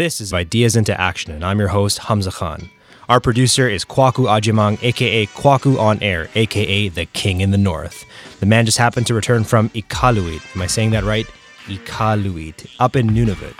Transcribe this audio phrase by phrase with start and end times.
[0.00, 2.70] This is Ideas into Action, and I'm your host, Hamza Khan.
[3.10, 8.06] Our producer is Kwaku Ajimang, aka Kwaku on Air, aka the King in the North.
[8.40, 10.56] The man just happened to return from Iqaluit.
[10.56, 11.26] Am I saying that right?
[11.66, 13.52] Iqaluit, up in Nunavut.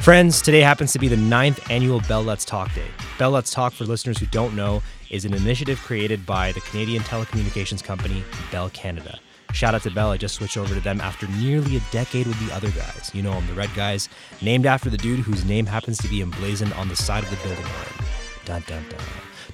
[0.00, 2.86] Friends, today happens to be the ninth annual Bell Let's Talk Day.
[3.18, 4.80] Bell Let's Talk, for listeners who don't know,
[5.10, 8.22] is an initiative created by the Canadian telecommunications company
[8.52, 9.18] Bell Canada.
[9.54, 12.44] Shout out to Bell, I just switched over to them after nearly a decade with
[12.44, 13.12] the other guys.
[13.14, 14.08] You know them, the red guys,
[14.42, 17.36] named after the dude whose name happens to be emblazoned on the side of the
[17.36, 18.04] building we're.
[18.44, 19.00] Dun dun dun.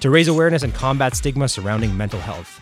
[0.01, 2.60] To raise awareness and combat stigma surrounding mental health.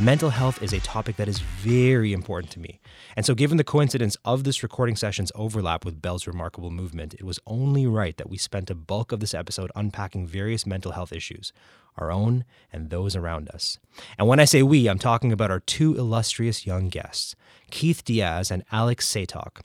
[0.00, 2.80] Mental health is a topic that is very important to me.
[3.16, 7.22] And so, given the coincidence of this recording session's overlap with Bell's remarkable movement, it
[7.22, 11.12] was only right that we spent a bulk of this episode unpacking various mental health
[11.12, 11.52] issues,
[11.98, 13.78] our own and those around us.
[14.16, 17.36] And when I say we, I'm talking about our two illustrious young guests,
[17.70, 19.60] Keith Diaz and Alex Satok.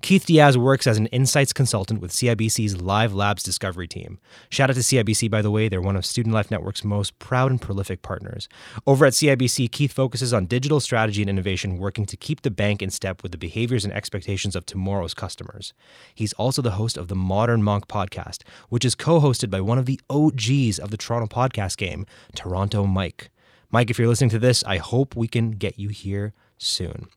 [0.00, 4.20] Keith Diaz works as an insights consultant with CIBC's Live Labs Discovery team.
[4.48, 7.50] Shout out to CIBC, by the way, they're one of Student Life Network's most proud
[7.50, 8.48] and prolific partners.
[8.86, 12.80] Over at CIBC, Keith focuses on digital strategy and innovation, working to keep the bank
[12.80, 15.74] in step with the behaviors and expectations of tomorrow's customers.
[16.14, 19.78] He's also the host of the Modern Monk podcast, which is co hosted by one
[19.78, 22.06] of the OGs of the Toronto podcast game,
[22.36, 23.30] Toronto Mike.
[23.70, 27.08] Mike, if you're listening to this, I hope we can get you here soon.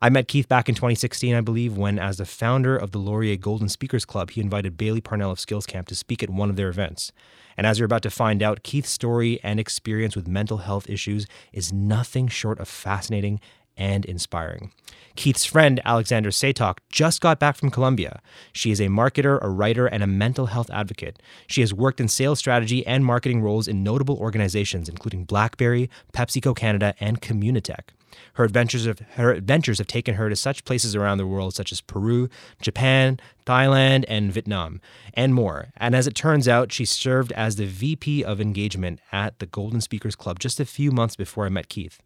[0.00, 3.36] I met Keith back in 2016, I believe, when, as the founder of the Laurier
[3.36, 6.56] Golden Speakers Club, he invited Bailey Parnell of Skills Camp to speak at one of
[6.56, 7.12] their events.
[7.56, 11.26] And as you're about to find out, Keith's story and experience with mental health issues
[11.52, 13.40] is nothing short of fascinating
[13.76, 14.72] and inspiring.
[15.16, 18.20] Keith's friend, Alexander Satok, just got back from Colombia.
[18.52, 21.20] She is a marketer, a writer, and a mental health advocate.
[21.46, 26.54] She has worked in sales strategy and marketing roles in notable organizations, including BlackBerry, PepsiCo
[26.54, 27.88] Canada, and Communitech.
[28.34, 31.72] Her adventures have her adventures have taken her to such places around the world such
[31.72, 32.28] as Peru,
[32.60, 34.80] Japan, Thailand, and Vietnam,
[35.14, 35.68] and more.
[35.76, 39.80] And as it turns out, she served as the VP of engagement at the Golden
[39.80, 42.00] Speakers Club just a few months before I met Keith.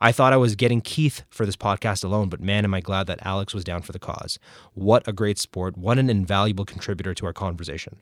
[0.00, 3.06] I thought I was getting Keith for this podcast alone, but man, am I glad
[3.06, 4.40] that Alex was down for the cause.
[4.74, 5.78] What a great sport.
[5.78, 8.00] What an invaluable contributor to our conversation.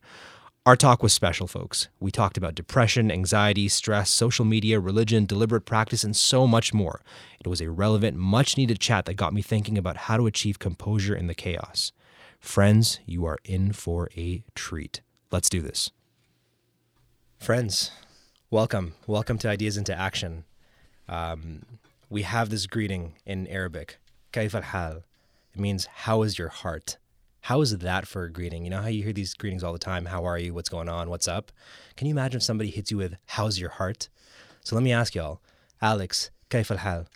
[0.63, 1.87] Our talk was special, folks.
[1.99, 7.01] We talked about depression, anxiety, stress, social media, religion, deliberate practice, and so much more.
[7.39, 10.59] It was a relevant, much needed chat that got me thinking about how to achieve
[10.59, 11.93] composure in the chaos.
[12.39, 15.01] Friends, you are in for a treat.
[15.31, 15.89] Let's do this.
[17.39, 17.89] Friends,
[18.51, 18.93] welcome.
[19.07, 20.43] Welcome to Ideas into Action.
[21.09, 21.63] Um,
[22.07, 23.97] we have this greeting in Arabic,
[24.31, 25.01] hal.
[25.55, 26.97] It means, how is your heart?
[27.45, 28.63] How is that for a greeting?
[28.63, 30.05] You know how you hear these greetings all the time?
[30.05, 30.53] How are you?
[30.53, 31.09] What's going on?
[31.09, 31.51] What's up?
[31.95, 34.09] Can you imagine if somebody hits you with, how's your heart?
[34.63, 35.41] So let me ask y'all,
[35.81, 37.07] Alex, kaif al hal?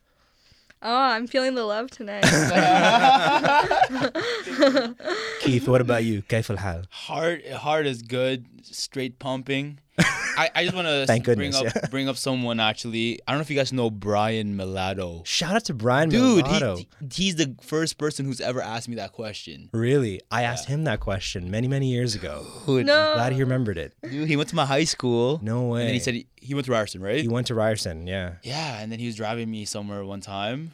[0.82, 2.24] Oh, I'm feeling the love tonight.
[5.42, 6.24] Keith, what about you?
[6.24, 6.86] Kaif al hal?
[6.90, 9.80] Heart, heart is good, straight pumping.
[10.38, 11.90] I, I just want to Thank bring goodness, up yeah.
[11.90, 13.20] bring up someone actually.
[13.26, 15.26] I don't know if you guys know Brian Milado.
[15.26, 16.76] Shout out to Brian Dude, Milano.
[16.76, 19.70] he, he's the first person who's ever asked me that question.
[19.72, 20.22] Really?
[20.30, 22.46] I asked him that question many, many years ago.
[22.66, 23.14] Dude, no.
[23.14, 23.94] Glad he remembered it.
[24.04, 25.40] dude, he went to my high school.
[25.42, 25.82] No way.
[25.82, 27.22] And then he said he, he went to Ryerson, right?
[27.22, 28.34] he went to Ryerson, yeah.
[28.44, 30.74] yeah, and then he was driving me somewhere one time,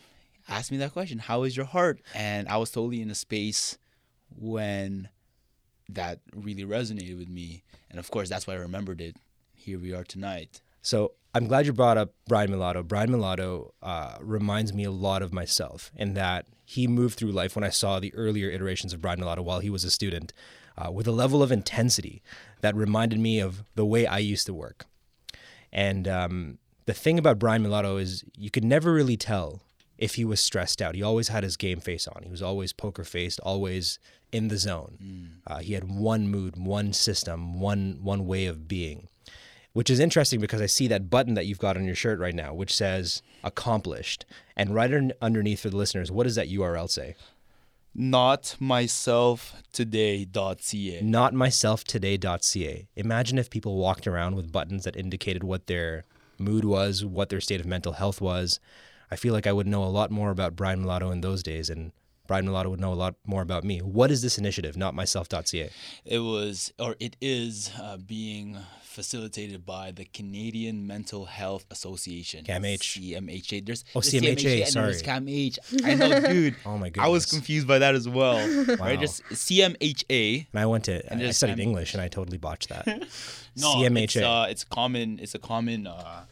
[0.50, 3.78] asked me that question, "How is your heart?" And I was totally in a space
[4.36, 5.10] when
[5.90, 9.18] that really resonated with me, and of course that's why I remembered it.
[9.54, 10.62] Here we are tonight.
[10.82, 12.86] So I'm glad you brought up Brian Milado.
[12.86, 17.56] Brian Milado uh, reminds me a lot of myself in that he moved through life
[17.56, 20.34] when I saw the earlier iterations of Brian Milado while he was a student
[20.78, 22.24] uh, with a level of intensity
[22.62, 24.86] that reminded me of the way I used to work.
[25.72, 29.62] And um, the thing about Brian Milado is you could never really tell
[29.98, 30.96] if he was stressed out.
[30.96, 32.24] He always had his game face on.
[32.24, 34.00] He was always poker faced, always
[34.32, 35.32] in the zone.
[35.46, 39.08] Uh, he had one mood, one system, one one way of being
[39.74, 42.36] which is interesting because I see that button that you've got on your shirt right
[42.36, 44.26] now, which says accomplished.
[44.56, 47.16] And right un- underneath for the listeners, what does that URL say?
[47.94, 50.26] Not myself today.ca.
[50.26, 51.34] Not Notmyselftoday.ca.
[51.34, 52.88] Notmyselftoday.ca.
[52.96, 56.06] Imagine if people walked around with buttons that indicated what their
[56.38, 58.60] mood was, what their state of mental health was.
[59.10, 61.70] I feel like I would know a lot more about Brian Mulatto in those days,
[61.70, 61.92] and
[62.32, 63.80] Brian Mulatto would know a lot more about me.
[63.80, 65.70] What is this initiative, notmyself.ca?
[66.06, 72.46] It was, or it is, uh, being facilitated by the Canadian Mental Health Association.
[72.46, 72.80] CAMH.
[72.80, 73.66] CMHA.
[73.66, 74.94] There's Oh, there's CMHA, and sorry.
[74.94, 75.84] CAMH.
[75.84, 76.56] I know, dude.
[76.66, 78.38] Oh my I was confused by that as well.
[78.68, 78.76] Wow.
[78.80, 78.98] Right?
[78.98, 80.48] Just CMHA.
[80.54, 82.88] And I went to, and I studied Cam- English and I totally botched that.
[83.58, 84.04] No, CMHA.
[84.04, 85.20] It's, uh, it's common.
[85.20, 86.24] It's a common uh,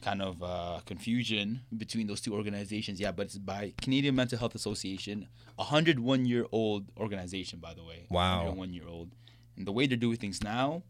[0.00, 3.00] kind of uh, confusion between those two organizations.
[3.00, 7.74] Yeah, but it's by Canadian Mental Health Association, a hundred one year old organization, by
[7.74, 8.06] the way.
[8.10, 8.52] Wow.
[8.52, 9.10] One year old,
[9.56, 10.82] and the way they're doing things now,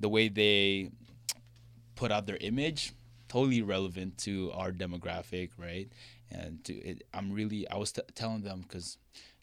[0.00, 0.90] the way they
[1.94, 2.92] put out their image,
[3.28, 5.88] totally relevant to our demographic, right?
[6.30, 8.98] And to it, I'm really I was t- telling them because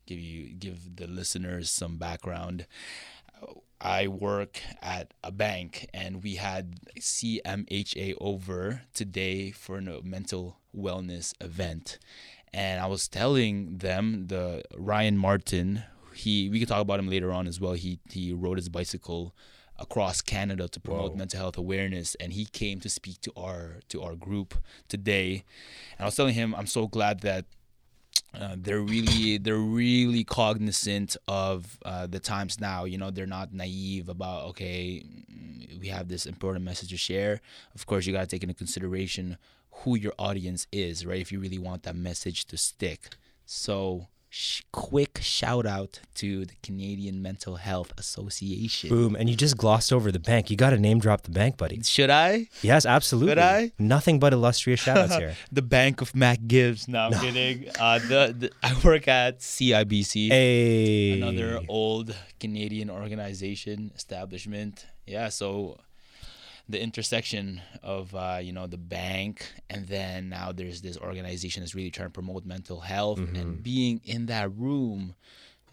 [0.06, 2.66] give you give the listeners some background.
[3.82, 11.34] I work at a bank and we had CMHA over today for a mental wellness
[11.42, 11.98] event.
[12.54, 15.84] And I was telling them the Ryan Martin,
[16.14, 17.74] he we could talk about him later on as well.
[17.74, 19.34] He he rode his bicycle
[19.80, 21.18] across Canada to promote Whoa.
[21.18, 24.54] mental health awareness and he came to speak to our to our group
[24.90, 25.44] today.
[25.98, 27.46] And I was telling him I'm so glad that
[28.34, 32.86] uh, they're really they're really cognizant of uh, the times now.
[32.86, 37.42] You know they're not naive about okay mm, we have this important message to share.
[37.76, 39.38] Of course you got to take into consideration
[39.72, 41.20] who your audience is right?
[41.20, 43.16] If you really want that message to stick.
[43.46, 49.16] So sh- quick shout out to the Canadian Mental Health Association Boom.
[49.16, 50.50] And you just glossed over the bank.
[50.50, 51.84] You got to name drop the bank, buddy.
[51.84, 53.32] should I Yes, absolutely.
[53.32, 53.72] Could I?
[53.78, 55.36] Nothing but illustrious shout outs here.
[55.52, 60.30] the Bank of Mac Gibbs no I'm kidding uh, the, the I work at CIBC
[60.30, 61.22] Hey.
[61.22, 64.86] another old Canadian organization establishment.
[65.06, 65.78] Yeah, so
[66.72, 71.76] the intersection of uh, you know the bank and then now there's this organization that's
[71.76, 75.16] really trying to promote mental health and being in that room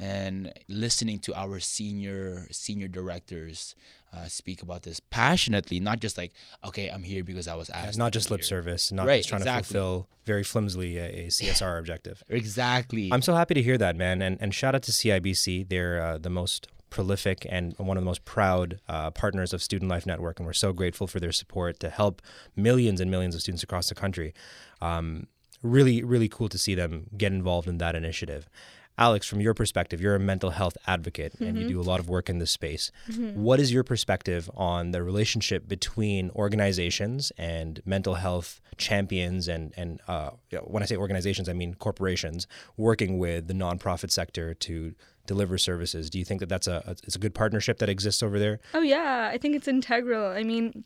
[0.01, 3.75] and listening to our senior senior directors
[4.13, 6.33] uh, speak about this passionately, not just like
[6.65, 7.89] okay, I'm here because I was asked.
[7.89, 8.47] It's not just lip here.
[8.47, 9.63] service, not Right, just trying exactly.
[9.63, 12.23] to fulfill very flimsily a, a CSR objective.
[12.29, 13.11] Exactly.
[13.13, 14.23] I'm so happy to hear that, man.
[14.23, 15.69] And and shout out to CIBC.
[15.69, 19.91] They're uh, the most prolific and one of the most proud uh, partners of Student
[19.91, 22.23] Life Network, and we're so grateful for their support to help
[22.57, 24.35] millions and millions of students across the country.
[24.81, 25.27] Um,
[25.63, 28.49] really, really cool to see them get involved in that initiative.
[28.99, 32.09] Alex, from your perspective, you're a mental health advocate and you do a lot of
[32.09, 32.91] work in this space.
[33.37, 40.01] What is your perspective on the relationship between organizations and mental health champions and and
[40.09, 40.31] uh,
[40.65, 44.95] when I say organizations, I mean corporations working with the nonprofit sector to
[45.29, 46.11] deliver services?
[46.11, 48.59] Do you think that that's a, a it's a good partnership that exists over there?
[48.75, 50.27] Oh yeah, I think it's integral.
[50.27, 50.83] I mean,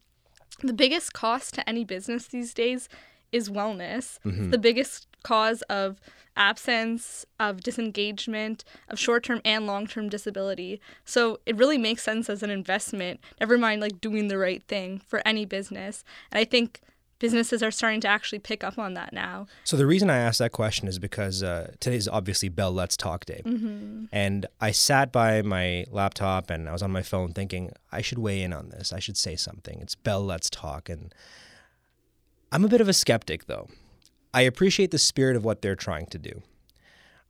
[0.63, 2.91] the biggest cost to any business these days
[3.31, 4.19] is wellness.
[4.27, 4.51] Mm-hmm.
[4.51, 5.99] The biggest cause of
[6.37, 10.81] absence, of disengagement, of short-term and long-term disability.
[11.05, 13.21] So it really makes sense as an investment.
[13.41, 16.05] Never mind like doing the right thing for any business.
[16.31, 16.81] And I think
[17.23, 19.47] businesses are starting to actually pick up on that now.
[19.63, 23.25] So the reason I asked that question is because uh, is obviously Bell Let's Talk
[23.25, 23.43] Day,
[24.13, 28.19] and I sat by my laptop and I was on my phone thinking I should
[28.19, 28.93] weigh in on this.
[28.93, 29.81] I should say something.
[29.81, 31.15] It's Bell Let's Talk, and
[32.51, 33.69] I'm a bit of a skeptic though.
[34.35, 36.43] I appreciate the spirit of what they're trying to do.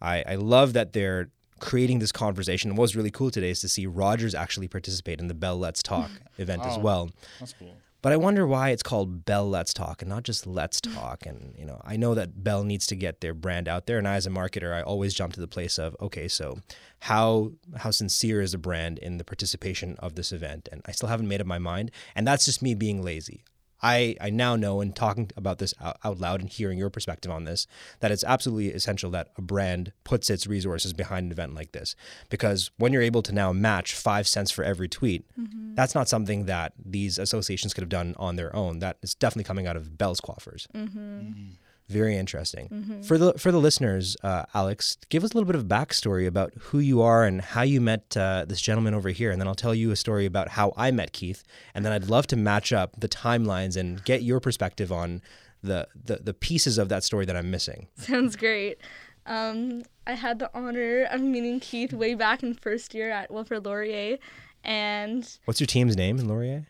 [0.00, 1.28] I, I love that they're
[1.60, 2.70] creating this conversation.
[2.70, 5.58] And what was really cool today is to see Rogers actually participate in the Bell
[5.58, 7.10] Let's Talk event as well.
[7.38, 7.76] That's cool.
[8.02, 11.25] But I wonder why it's called Bell Let's Talk and not just Let's Talk.
[11.25, 13.96] And you know, I know that Bell needs to get their brand out there.
[13.96, 16.58] And I, as a marketer, I always jump to the place of okay, so
[17.00, 20.69] how how sincere is the brand in the participation of this event?
[20.72, 21.93] And I still haven't made up my mind.
[22.16, 23.44] And that's just me being lazy.
[23.82, 27.31] I, I now know and talking about this out, out loud and hearing your perspective
[27.31, 27.67] on this
[28.00, 31.96] that it's absolutely essential that a brand puts its resources behind an event like this.
[32.29, 35.75] Because when you're able to now match five cents for every tweet mm-hmm.
[35.75, 38.79] that's not something that these associations could have done on their own.
[38.79, 40.98] That is definitely coming out of bell's coffers mm-hmm.
[40.98, 41.51] Mm-hmm.
[41.89, 43.03] Very interesting.
[43.06, 46.53] For the for the listeners uh, alex give us a little bit of backstory about
[46.58, 49.55] who you are and how you met uh, this gentleman over here and then i'll
[49.55, 51.43] tell you a story about how i met keith
[51.74, 55.20] and then i'd love to match up the timelines and get your perspective on
[55.62, 57.89] the, the, the pieces of that story that i'm missing.
[57.96, 58.79] Sounds great.
[59.27, 63.65] Um, I had the honor of meeting Keith way back in first year at Wilfrid
[63.65, 64.19] Laurier,
[64.65, 66.67] and what's your team's name in laurier?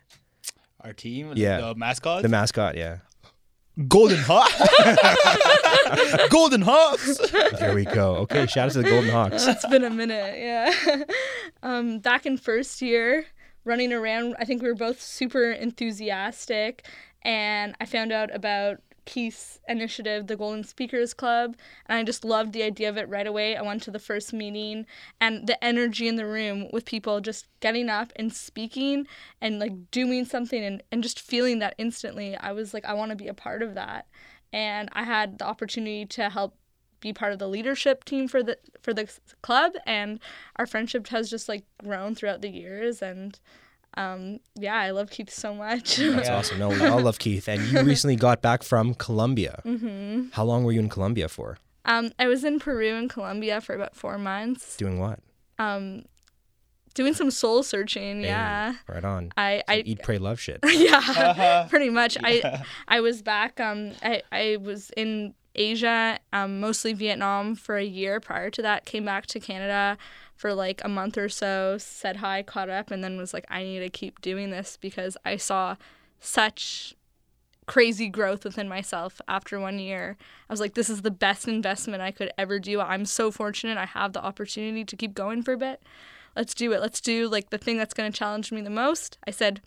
[0.81, 1.61] Our team, Yeah.
[1.61, 2.97] the mascot, the mascot yeah
[3.87, 4.61] Golden Hawks.
[6.29, 7.17] Golden Hawks.
[7.59, 11.03] there we go okay shout out to the golden hawks it's been a minute, yeah.
[11.63, 13.25] um, back in first year,
[13.65, 16.87] running around, I think we were both super enthusiastic,
[17.23, 21.55] and I found out about Keith's initiative, the Golden Speakers Club,
[21.85, 23.55] and I just loved the idea of it right away.
[23.55, 24.85] I went to the first meeting,
[25.19, 29.07] and the energy in the room with people just getting up and speaking
[29.41, 32.35] and like doing something and, and just feeling that instantly.
[32.35, 34.07] I was like, I want to be a part of that.
[34.51, 36.55] And I had the opportunity to help
[37.03, 40.21] be part of the leadership team for the for the club and
[40.55, 43.41] our friendship has just like grown throughout the years and
[43.95, 46.59] um yeah i love keith so much That's awesome.
[46.59, 47.47] No, we all love Keith.
[47.47, 49.61] And you recently got back from Colombia.
[49.65, 50.29] Mm-hmm.
[50.33, 51.57] How long were you in Colombia for?
[51.85, 55.19] um i was in peru and colombia for about four months Doing what?
[55.59, 56.03] um
[56.95, 58.21] doing some soul searching.
[58.21, 58.75] Hey, Yeah.
[58.87, 59.31] right on.
[59.35, 60.59] I Some I eat, pray, love shit.
[60.63, 62.17] yeah, pretty much.
[62.23, 63.59] I I was back.
[63.59, 68.19] Um, I I was in Asia, um, mostly Vietnam for a year.
[68.19, 69.97] Prior to that, came back to Canada
[70.35, 71.77] for like a month or so.
[71.77, 75.17] Said hi, caught up, and then was like, I need to keep doing this because
[75.25, 75.75] I saw
[76.19, 76.95] such
[77.65, 80.17] crazy growth within myself after one year.
[80.49, 82.81] I was like, this is the best investment I could ever do.
[82.81, 85.81] I'm so fortunate I have the opportunity to keep going for a bit.
[86.35, 86.81] Let's do it.
[86.81, 89.17] Let's do like the thing that's going to challenge me the most.
[89.27, 89.61] I said,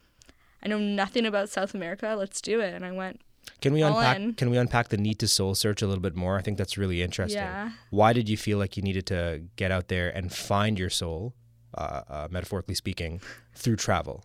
[0.62, 2.14] I know nothing about South America.
[2.18, 2.74] Let's do it.
[2.74, 3.20] And I went,
[3.60, 4.16] Can we All unpack?
[4.16, 4.34] in.
[4.34, 6.36] Can we unpack the need to soul search a little bit more?
[6.38, 7.40] I think that's really interesting.
[7.40, 7.70] Yeah.
[7.90, 11.34] Why did you feel like you needed to get out there and find your soul,
[11.74, 13.20] uh, uh, metaphorically speaking,
[13.54, 14.24] through travel?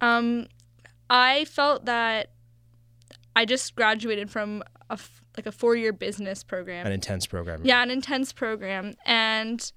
[0.00, 0.46] um,
[1.10, 2.30] I felt that
[3.36, 6.86] I just graduated from a f- like a four year business program.
[6.86, 7.60] An intense program.
[7.64, 8.94] Yeah, an intense program.
[9.04, 9.70] And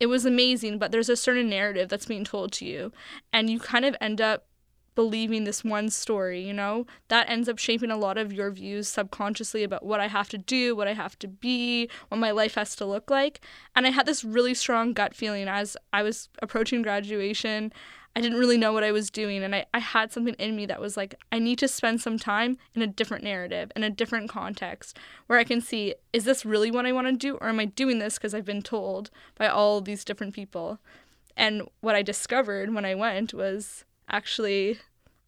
[0.00, 2.92] it was amazing, but there's a certain narrative that's being told to you.
[3.32, 4.46] And you kind of end up
[4.94, 6.86] believing this one story, you know?
[7.08, 10.38] That ends up shaping a lot of your views subconsciously about what I have to
[10.38, 13.40] do, what I have to be, what my life has to look like.
[13.74, 17.72] And I had this really strong gut feeling as I was approaching graduation.
[18.14, 20.66] I didn't really know what I was doing, and I, I had something in me
[20.66, 23.88] that was like, I need to spend some time in a different narrative, in a
[23.88, 27.48] different context, where I can see, is this really what I want to do, or
[27.48, 30.78] am I doing this because I've been told by all these different people?
[31.38, 34.78] And what I discovered when I went was actually,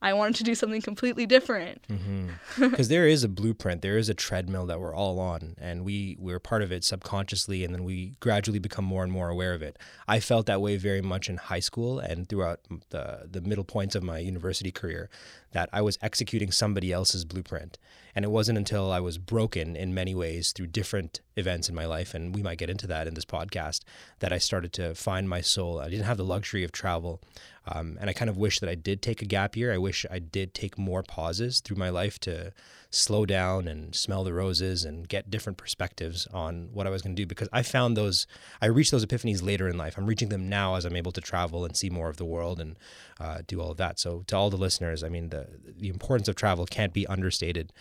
[0.03, 1.83] I wanted to do something completely different.
[1.89, 2.29] Mm-hmm.
[2.71, 6.17] because there is a blueprint there is a treadmill that we're all on and we
[6.21, 9.63] we're part of it subconsciously and then we gradually become more and more aware of
[9.63, 9.79] it.
[10.07, 12.61] I felt that way very much in high school and throughout
[12.91, 15.09] the the middle points of my university career
[15.53, 17.79] that i was executing somebody else's blueprint
[18.15, 21.87] and it wasn't until i was broken in many ways through different events in my
[21.87, 23.81] life and we might get into that in this podcast
[24.21, 27.21] that i started to find my soul i didn't have the luxury of travel
[27.67, 29.73] um, and I kind of wish that I did take a gap year.
[29.73, 32.53] I wish I did take more pauses through my life to
[32.91, 37.17] slow down and smell the roses and get different perspectives on what I was going
[37.17, 38.27] to do because I found those,
[38.61, 39.97] I reached those epiphanies later in life.
[39.97, 42.61] I'm reaching them now as I'm able to travel and see more of the world
[42.61, 42.77] and
[43.19, 43.99] uh, do all of that.
[43.99, 47.73] So, to all the listeners, I mean, the, the importance of travel can't be understated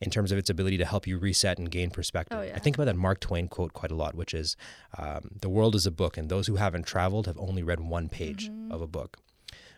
[0.00, 2.38] in terms of its ability to help you reset and gain perspective.
[2.38, 2.52] Oh, yeah.
[2.54, 4.56] I think about that Mark Twain quote quite a lot, which is
[4.98, 8.08] um, The world is a book, and those who haven't traveled have only read one
[8.08, 8.72] page Mm-hmm.
[8.72, 9.18] of a book.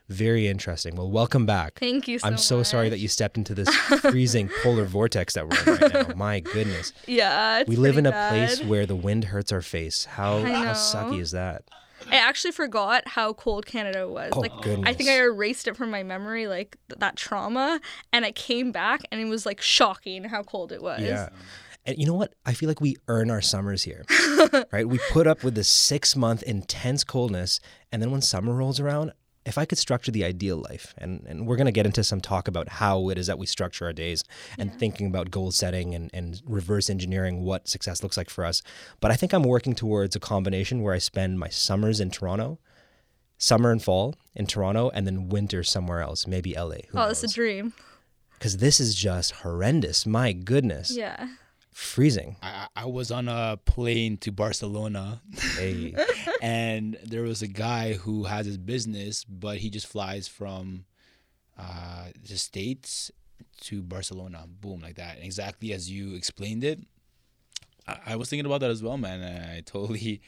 [0.08, 0.94] Very interesting.
[0.96, 1.78] Well, welcome back.
[1.78, 3.68] Thank you so I'm so sorry that you stepped into this
[4.00, 6.14] freezing polar vortex that we're in right now.
[6.14, 6.92] My goodness.
[7.06, 10.04] Yeah, it's We live in a pretty place where the wind hurts our face.
[10.04, 11.64] How, how sucky is that?
[12.10, 14.32] I actually forgot how cold Canada was.
[14.34, 14.52] Oh, like
[14.86, 17.80] I think I erased it from my memory, like th- that trauma,
[18.12, 21.00] and I came back and it was like shocking how cold it was.
[21.02, 21.28] Yeah.
[21.84, 22.34] And you know what?
[22.46, 24.04] I feel like we earn our summers here,
[24.72, 24.88] right?
[24.88, 27.58] We put up with the six month intense coldness.
[27.90, 29.12] And then when summer rolls around,
[29.44, 32.20] if I could structure the ideal life, and, and we're going to get into some
[32.20, 34.22] talk about how it is that we structure our days
[34.56, 38.62] and thinking about goal setting and, and reverse engineering what success looks like for us.
[39.00, 42.60] But I think I'm working towards a combination where I spend my summers in Toronto,
[43.36, 46.76] summer and fall in Toronto, and then winter somewhere else, maybe LA.
[46.94, 47.72] Oh, it's a dream.
[48.34, 50.06] Because this is just horrendous.
[50.06, 50.96] My goodness.
[50.96, 51.28] Yeah.
[51.72, 52.36] Freezing.
[52.42, 55.22] I, I was on a plane to Barcelona,
[55.56, 55.94] Hey.
[56.42, 60.84] and there was a guy who has his business, but he just flies from
[61.58, 63.10] uh, the states
[63.62, 66.80] to Barcelona, boom, like that, exactly as you explained it.
[67.86, 69.22] I, I was thinking about that as well, man.
[69.22, 70.20] and I totally,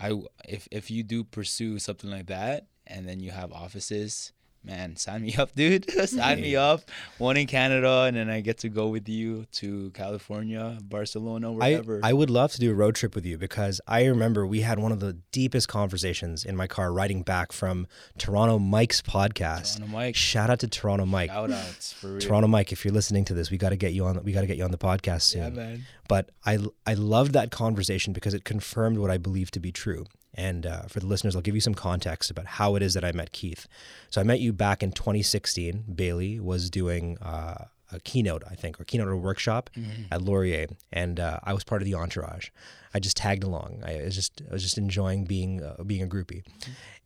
[0.00, 0.12] I
[0.48, 4.32] if if you do pursue something like that, and then you have offices.
[4.64, 5.90] Man, sign me up, dude.
[6.08, 6.82] sign me up.
[7.18, 11.54] One in Canada, and then I get to go with you to California, Barcelona, I,
[11.72, 12.00] wherever.
[12.02, 14.78] I would love to do a road trip with you because I remember we had
[14.78, 17.88] one of the deepest conversations in my car riding back from
[18.18, 19.78] Toronto Mike's podcast.
[19.78, 20.14] Toronto Mike.
[20.14, 21.30] Shout out to Toronto Mike.
[21.30, 22.20] Shout outs for real.
[22.20, 24.22] Toronto Mike, if you're listening to this, we got to get you on.
[24.22, 25.42] We got to get you on the podcast soon.
[25.42, 25.82] Yeah, man.
[26.06, 30.06] But I I loved that conversation because it confirmed what I believe to be true.
[30.34, 33.04] And uh, for the listeners, I'll give you some context about how it is that
[33.04, 33.66] I met Keith.
[34.08, 35.84] So I met you back in 2016.
[35.94, 39.68] Bailey was doing uh, a keynote, I think, or keynote or workshop
[40.10, 42.48] at Laurier, and uh, I was part of the entourage.
[42.94, 43.82] I just tagged along.
[43.84, 46.42] I was just I was just enjoying being uh, being a groupie,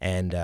[0.00, 0.34] and.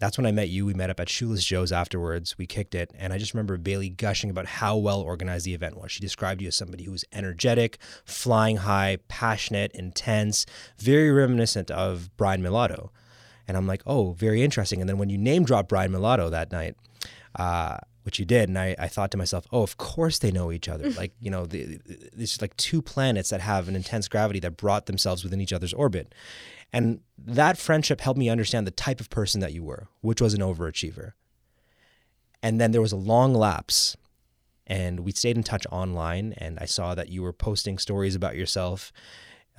[0.00, 0.64] That's when I met you.
[0.64, 2.36] We met up at Shoeless Joe's afterwards.
[2.38, 2.90] We kicked it.
[2.98, 5.92] And I just remember Bailey gushing about how well organized the event was.
[5.92, 7.76] She described you as somebody who was energetic,
[8.06, 10.46] flying high, passionate, intense,
[10.78, 12.88] very reminiscent of Brian Milato.
[13.46, 14.80] And I'm like, oh, very interesting.
[14.80, 16.76] And then when you name dropped Brian Milato that night,
[17.36, 20.50] uh, which you did, and I, I thought to myself, oh, of course they know
[20.50, 20.88] each other.
[20.96, 24.56] like, you know, the, the, there's like two planets that have an intense gravity that
[24.56, 26.14] brought themselves within each other's orbit.
[26.72, 30.34] And that friendship helped me understand the type of person that you were, which was
[30.34, 31.12] an overachiever.
[32.42, 33.96] And then there was a long lapse,
[34.66, 36.32] and we stayed in touch online.
[36.38, 38.92] And I saw that you were posting stories about yourself.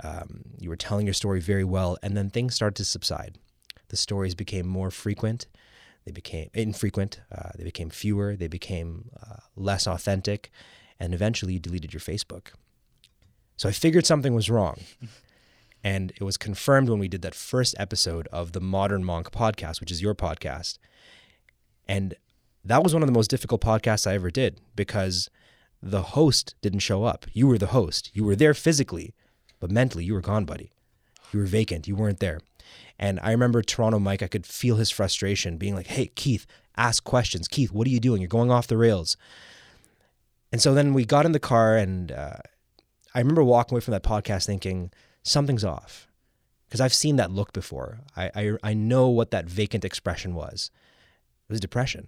[0.04, 1.98] Um, you were telling your story very well.
[2.02, 3.38] And then things started to subside.
[3.90, 5.48] The stories became more frequent,
[6.06, 10.50] they became infrequent, uh, they became fewer, they became uh, less authentic.
[10.98, 12.54] And eventually, you deleted your Facebook.
[13.58, 14.80] So I figured something was wrong.
[15.84, 19.80] And it was confirmed when we did that first episode of the Modern Monk podcast,
[19.80, 20.78] which is your podcast.
[21.88, 22.14] And
[22.64, 25.30] that was one of the most difficult podcasts I ever did because
[25.82, 27.26] the host didn't show up.
[27.34, 28.12] You were the host.
[28.14, 29.16] You were there physically,
[29.60, 30.72] but mentally you were gone, buddy.
[31.34, 31.88] You were vacant.
[31.88, 32.40] You weren't there.
[33.00, 36.46] And I remember Toronto Mike, I could feel his frustration being like, hey, Keith,
[36.78, 37.48] ask questions.
[37.48, 38.22] Keith, what are you doing?
[38.22, 39.18] You're going off the rails.
[40.52, 42.38] And so then we got in the car, and uh,
[43.16, 44.92] I remember walking away from that podcast thinking,
[45.24, 46.08] something's off.
[46.68, 48.00] Because I've seen that look before.
[48.16, 50.72] I, I, I know what that vacant expression was.
[51.50, 52.08] It was depression.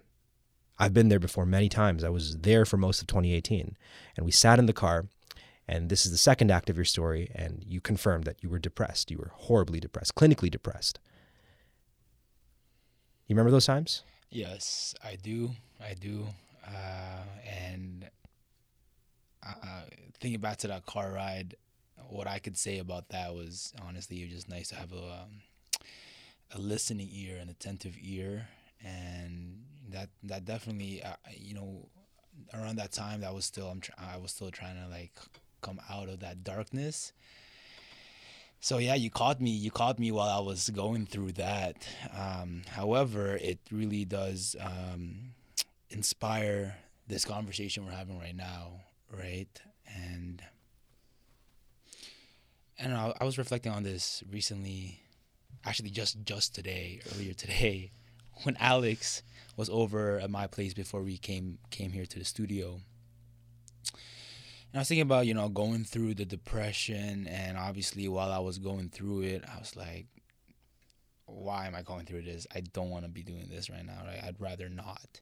[0.80, 2.04] I've been there before many times.
[2.04, 3.76] I was there for most of 2018.
[4.16, 5.06] And we sat in the car,
[5.68, 8.60] and this is the second act of your story, and you confirmed that you were
[8.60, 9.12] depressed.
[9.12, 11.00] You were horribly depressed, clinically depressed.
[13.28, 14.04] You remember those times?
[14.30, 15.52] Yes, I do.
[15.80, 16.28] I do.
[16.66, 18.10] Uh, and
[19.46, 19.82] uh,
[20.20, 21.56] thinking back to that car ride,
[22.10, 25.04] what I could say about that was honestly, it was just nice to have a
[25.04, 25.42] um,
[26.52, 28.48] a listening ear, an attentive ear,
[28.84, 31.88] and that that definitely, uh, you know,
[32.54, 35.14] around that time, that was still I'm tr- I was still trying to like
[35.62, 37.14] come out of that darkness.
[38.60, 39.52] So yeah, you caught me.
[39.52, 41.86] You caught me while I was going through that.
[42.18, 45.34] Um, however, it really does um,
[45.90, 48.82] inspire this conversation we're having right now,
[49.12, 49.50] right?
[49.94, 50.42] And
[52.92, 55.00] I, I was reflecting on this recently,
[55.66, 57.92] actually just just today, earlier today,
[58.44, 59.24] when Alex
[59.56, 62.82] was over at my place before we came came here to the studio.
[64.74, 68.40] And I was thinking about, you know, going through the depression and obviously while I
[68.40, 70.08] was going through it, I was like,
[71.26, 72.48] why am I going through this?
[72.54, 74.20] I don't want to be doing this right now, right?
[74.24, 75.22] I'd rather not.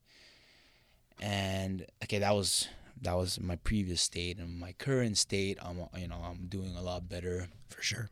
[1.21, 2.69] And okay, that was
[3.01, 4.37] that was my previous state.
[4.37, 8.09] And my current state i'm you know i'm doing a lot better For sure.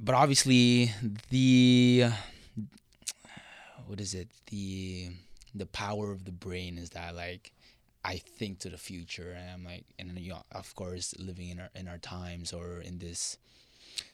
[0.00, 0.92] but obviously
[1.30, 2.06] the
[3.86, 4.28] what is it?
[4.50, 5.10] The
[5.54, 7.52] the power of the brain is that like
[8.04, 9.32] i think to the future.
[9.38, 12.80] And i'm like and you know, of course living in our in our times or
[12.80, 13.38] in this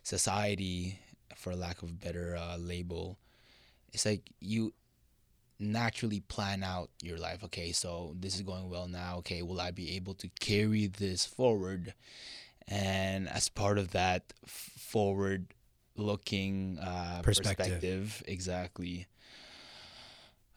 [0.02, 0.98] society
[1.36, 3.16] for lack of a better uh, label
[3.92, 4.72] it's like you
[5.60, 7.44] naturally plan out your life.
[7.44, 9.18] Okay, so this is going well now.
[9.18, 11.94] Okay, will I be able to carry this forward?
[12.66, 15.46] And as part of that forward
[15.96, 17.56] looking uh, Perspective.
[17.66, 19.06] perspective, exactly.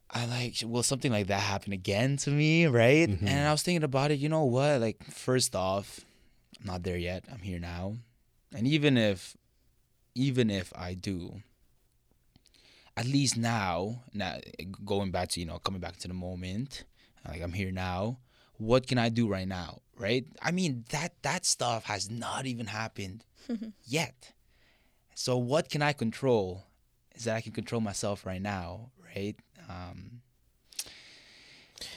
[0.09, 3.09] I like, will something like that happen again to me, right?
[3.09, 3.27] Mhm.
[3.27, 4.79] And I was thinking about it, you know what?
[4.79, 6.01] Like, first off,
[6.59, 7.25] I'm not there yet.
[7.31, 7.97] I'm here now.
[8.55, 9.35] And even if,
[10.13, 11.41] even if I do,
[12.95, 14.38] at least now, now
[14.86, 16.84] going back to you know coming back to the moment,
[17.27, 18.19] like I'm here now.
[18.58, 19.82] What can I do right now?
[19.97, 20.25] Right?
[20.41, 23.25] I mean that that stuff has not even happened
[23.86, 24.34] yet.
[25.15, 26.63] So what can I control?
[27.15, 29.36] Is that I can control myself right now, right?
[29.69, 30.21] Um,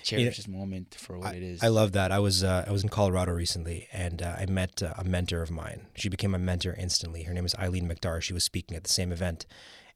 [0.03, 0.31] cherish Yeah.
[0.31, 1.63] this moment for what it is.
[1.63, 2.13] I love that.
[2.13, 5.43] I was uh, I was in Colorado recently, and uh, I met uh, a mentor
[5.43, 5.87] of mine.
[5.95, 7.23] She became a mentor instantly.
[7.25, 8.23] Her name is Eileen McDargh.
[8.23, 9.47] She was speaking at the same event,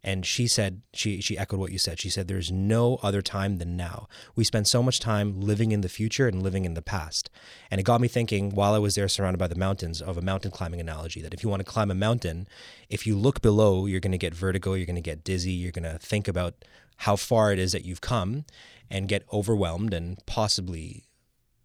[0.03, 2.01] and she said she she echoed what you said.
[2.01, 4.09] She said there's no other time than now.
[4.35, 7.31] We spend so much time living in the future and living in the past,
[7.71, 10.23] and it got me thinking while I was there, surrounded by the mountains, of a
[10.23, 11.21] mountain climbing analogy.
[11.21, 12.49] That if you want to climb a mountain,
[12.89, 14.75] if you look below, you're going to get vertigo.
[14.75, 15.53] You're going to get dizzy.
[15.53, 16.55] You're going to think about
[16.99, 18.45] how far it is that you've come,
[18.91, 21.05] and get overwhelmed and possibly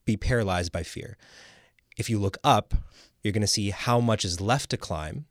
[0.05, 1.17] be paralyzed by fear.
[1.97, 2.75] If you look up,
[3.23, 5.25] you're going to see how much is left to climb,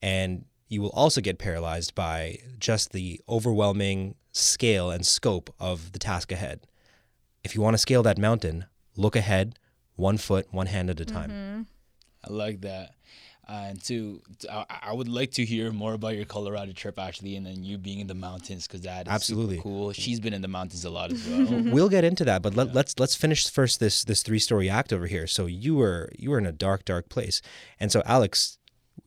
[0.00, 5.98] and you will also get paralyzed by just the overwhelming scale and scope of the
[5.98, 6.60] task ahead.
[7.42, 8.64] If you want to scale that mountain,
[8.96, 9.58] look ahead,
[9.96, 11.66] one foot, one hand at a time.
[12.24, 12.94] I like that.
[13.46, 17.44] Uh, and two, I, would like to hear more about your Colorado trip actually, and
[17.44, 19.60] then you being in the mountains because that is Absolutely.
[19.60, 19.92] cool.
[19.92, 21.62] She's been in the mountains a lot as well.
[21.64, 24.94] We'll get into that, but let, let's let's finish first this this three story act
[24.94, 25.26] over here.
[25.26, 27.42] So you were you were in a dark dark place,
[27.78, 28.56] and so Alex,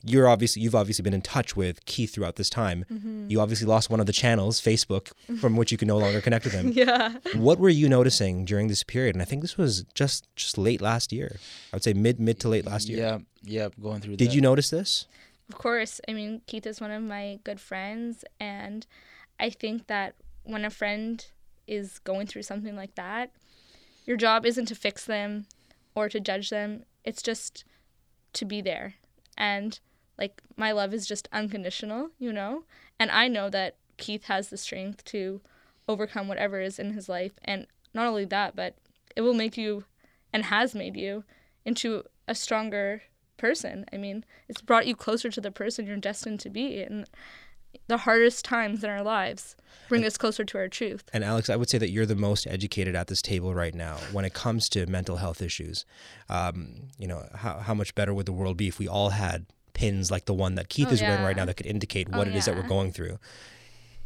[0.03, 2.85] you're obviously you've obviously been in touch with Keith throughout this time.
[2.91, 3.29] Mm-hmm.
[3.29, 5.37] You obviously lost one of the channels, Facebook, mm-hmm.
[5.37, 6.71] from which you can no longer connect with him.
[6.71, 7.15] Yeah.
[7.35, 9.15] what were you noticing during this period?
[9.15, 11.37] And I think this was just just late last year.
[11.73, 12.99] I would say mid mid to late last year.
[12.99, 14.15] Yeah, yeah, going through.
[14.17, 14.35] Did that.
[14.35, 15.07] you notice this?
[15.49, 18.85] of course, I mean, Keith is one of my good friends, and
[19.39, 21.25] I think that when a friend
[21.67, 23.31] is going through something like that,
[24.05, 25.45] your job isn't to fix them
[25.95, 26.83] or to judge them.
[27.03, 27.63] It's just
[28.33, 28.95] to be there.
[29.37, 29.79] And
[30.17, 32.63] like my love is just unconditional, you know?
[32.99, 35.41] And I know that Keith has the strength to
[35.87, 37.33] overcome whatever is in his life.
[37.43, 38.75] And not only that, but
[39.15, 39.85] it will make you
[40.33, 41.23] and has made you
[41.65, 43.03] into a stronger
[43.37, 43.85] person.
[43.93, 46.81] I mean, it's brought you closer to the person you're destined to be.
[46.81, 47.07] And
[47.87, 49.55] the hardest times in our lives
[49.89, 51.03] bring us closer to our truth.
[51.13, 53.97] And Alex, I would say that you're the most educated at this table right now
[54.11, 55.85] when it comes to mental health issues.
[56.29, 59.45] Um, you know, how, how much better would the world be if we all had
[59.73, 62.27] pins like the one that Keith Oh, is wearing right now that could indicate what
[62.27, 63.17] Oh, it is that we're going through?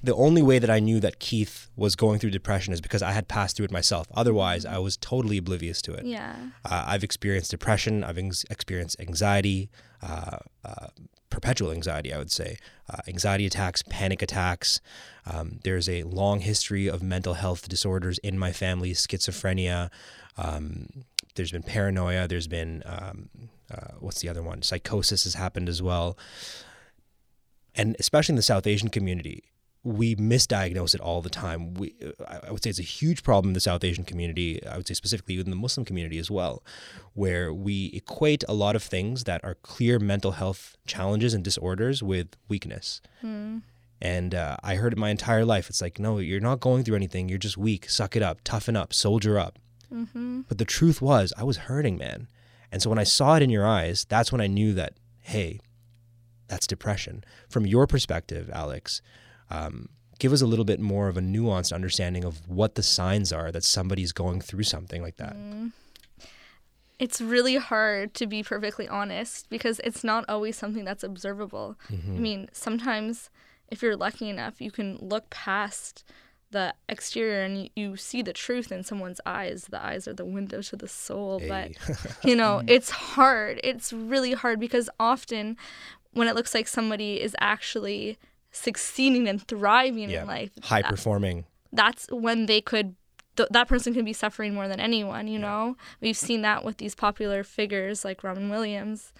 [0.03, 3.12] The only way that I knew that Keith was going through depression is because I
[3.12, 4.07] had passed through it myself.
[4.15, 6.05] Otherwise, I was totally oblivious to it.
[6.05, 6.36] Yeah.
[6.65, 8.03] Uh, I've experienced depression.
[8.03, 9.69] I've ex- experienced anxiety,
[10.01, 10.88] uh, uh,
[11.32, 14.80] perpetual anxiety, I would say, uh, anxiety attacks, panic attacks.
[15.26, 19.89] Um, there's a long history of mental health disorders in my family, schizophrenia.
[20.38, 20.88] Um,
[21.36, 22.28] there's been paranoia.
[22.28, 23.30] There's been, um,
[23.74, 24.62] uh, what's the other one?
[24.62, 26.17] Psychosis has happened as well.
[27.74, 29.44] And especially in the South Asian community,
[29.84, 31.74] we misdiagnose it all the time.
[31.74, 31.96] We,
[32.28, 34.63] I would say it's a huge problem in the South Asian community.
[34.65, 36.63] I would say specifically within the Muslim community as well,
[37.13, 42.04] where we equate a lot of things that are clear mental health challenges and disorders
[42.04, 43.02] with weakness.
[44.04, 45.70] And uh, I heard it my entire life.
[45.70, 47.28] It's like, no, you're not going through anything.
[47.30, 47.89] You're just weak.
[47.89, 48.41] Suck it up.
[48.44, 48.94] Toughen up.
[48.94, 49.58] Soldier up.
[50.48, 52.28] But the truth was, I was hurting, man.
[52.72, 55.60] And so when I saw it in your eyes, that's when I knew that, hey,
[56.48, 57.24] that's depression.
[57.50, 59.02] From your perspective, Alex,
[59.52, 63.34] um, give us a little bit more of a nuanced understanding of what the signs
[63.34, 65.36] are that somebody's going through something like that.
[65.36, 65.72] Mm.
[67.00, 71.76] It's really hard to be perfectly honest because it's not always something that's observable.
[71.92, 72.16] Mm-hmm.
[72.16, 73.32] I mean, sometimes
[73.70, 76.04] if you're lucky enough, you can look past
[76.52, 79.68] the exterior and you, you see the truth in someone's eyes.
[79.72, 81.40] The eyes are the window to the soul.
[81.40, 81.48] Hey.
[81.48, 82.70] But, you know, mm.
[82.70, 83.60] it's hard.
[83.64, 85.58] It's really hard because often
[86.14, 88.20] when it looks like somebody is actually
[88.52, 91.46] succeeding and thriving yeah, in life, high that- performing.
[91.72, 92.96] that's when they could
[93.38, 96.78] th- that person could be suffering more than anyone you know we've seen that with
[96.78, 99.14] these popular figures like robin williams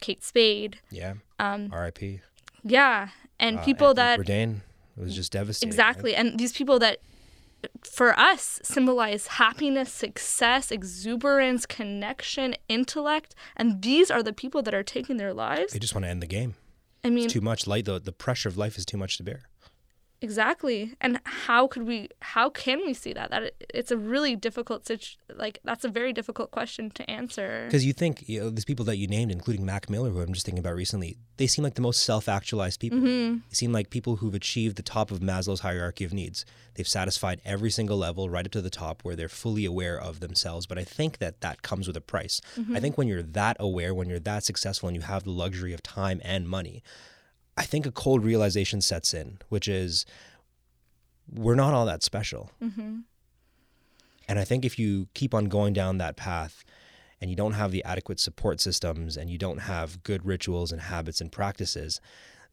[0.00, 1.14] kate spade Yeah.
[1.38, 2.20] um, R.I.P.
[2.62, 4.60] yeah and Uh, people Anthony that Bourdain
[4.96, 5.68] was just devastating.
[5.68, 5.72] right?
[5.74, 6.98] exactly and these people that
[7.82, 14.82] for us symbolize happiness success exuberance connection intellect and these are the people that are
[14.82, 16.54] taking their lives They just want to end the game.
[17.04, 17.84] I mean Too much light.
[17.84, 19.42] The, the pressure of life is too much to bear.
[20.22, 20.94] Exactly.
[21.00, 23.30] And how could we how can we see that?
[23.30, 27.64] That it's a really difficult situ- like that's a very difficult question to answer.
[27.66, 30.32] Because you think you know these people that you named, including Mac Miller, who I'm
[30.32, 32.98] just thinking about recently, they seem like the most self-actualized people.
[32.98, 33.38] Mm-hmm.
[33.50, 36.46] They seem like people who've achieved the top of Maslow's hierarchy of needs.
[36.74, 40.20] They've satisfied every single level right up to the top, where they're fully aware of
[40.20, 40.66] themselves.
[40.66, 42.40] But I think that that comes with a price.
[42.56, 42.76] Mm-hmm.
[42.76, 45.74] I think when you're that aware, when you're that successful, and you have the luxury
[45.74, 46.82] of time and money,
[47.56, 50.04] I think a cold realization sets in, which is
[51.32, 52.50] we're not all that special.
[52.62, 53.00] Mm-hmm.
[54.28, 56.64] And I think if you keep on going down that path
[57.20, 60.80] and you don't have the adequate support systems and you don't have good rituals and
[60.80, 62.00] habits and practices,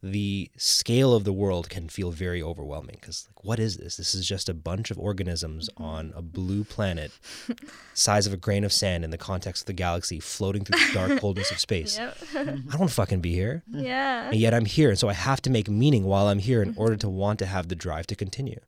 [0.02, 4.14] the scale of the world can feel very overwhelming because like what is this this
[4.14, 5.84] is just a bunch of organisms mm-hmm.
[5.84, 7.12] on a blue planet
[7.94, 10.92] size of a grain of sand in the context of the galaxy floating through the
[10.92, 12.16] dark coldness of space Yep.
[12.34, 14.28] i don't want to fucking be here yeah.
[14.30, 14.90] and yet I'm here.
[14.90, 16.80] And so I have to make meaning while I'm here in mm-hmm.
[16.80, 18.60] order to want to have the drive to continue.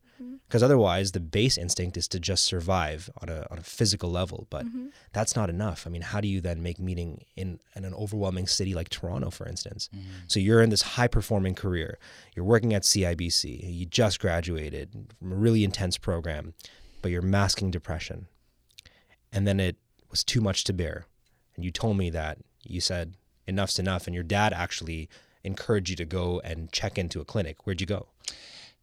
[0.55, 4.47] Because otherwise, the base instinct is to just survive on a, on a physical level.
[4.49, 4.85] But mm-hmm.
[5.11, 5.85] that's not enough.
[5.85, 9.31] I mean, how do you then make meaning in, in an overwhelming city like Toronto,
[9.31, 9.89] for instance?
[9.93, 10.03] Mm.
[10.27, 11.99] So you're in this high performing career.
[12.37, 13.69] You're working at CIBC.
[13.69, 16.53] You just graduated from a really intense program,
[17.01, 18.27] but you're masking depression.
[19.33, 19.75] And then it
[20.09, 21.05] was too much to bear.
[21.57, 23.15] And you told me that you said,
[23.45, 24.07] enough's enough.
[24.07, 25.09] And your dad actually
[25.43, 27.65] encouraged you to go and check into a clinic.
[27.67, 28.07] Where'd you go?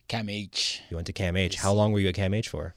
[0.08, 0.80] CAMH.
[0.90, 1.54] You went to CAMH.
[1.56, 2.74] How long were you at CAMH for?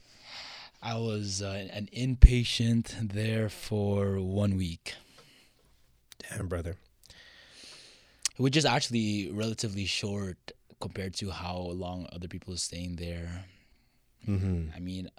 [0.82, 4.94] I was uh, an inpatient there for one week,
[6.30, 6.76] Damn, brother.
[8.36, 13.46] which is actually relatively short compared to how long other people are staying there.
[14.24, 15.10] hmm I mean,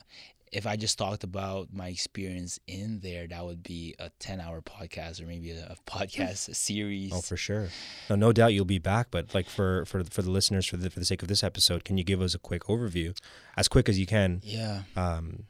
[0.51, 4.61] if I just talked about my experience in there, that would be a 10 hour
[4.61, 7.11] podcast or maybe a, a podcast series.
[7.13, 7.69] Oh, for sure.
[8.09, 9.07] No, no doubt you'll be back.
[9.11, 11.83] But like for for for the listeners, for the for the sake of this episode,
[11.83, 13.17] can you give us a quick overview,
[13.55, 14.83] as quick as you can, yeah.
[14.95, 15.43] um,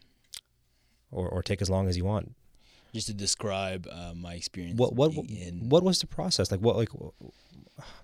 [1.12, 2.34] or or take as long as you want?
[2.94, 4.80] just to describe uh, my experience.
[4.80, 6.62] What what in what was the process like?
[6.62, 6.90] What like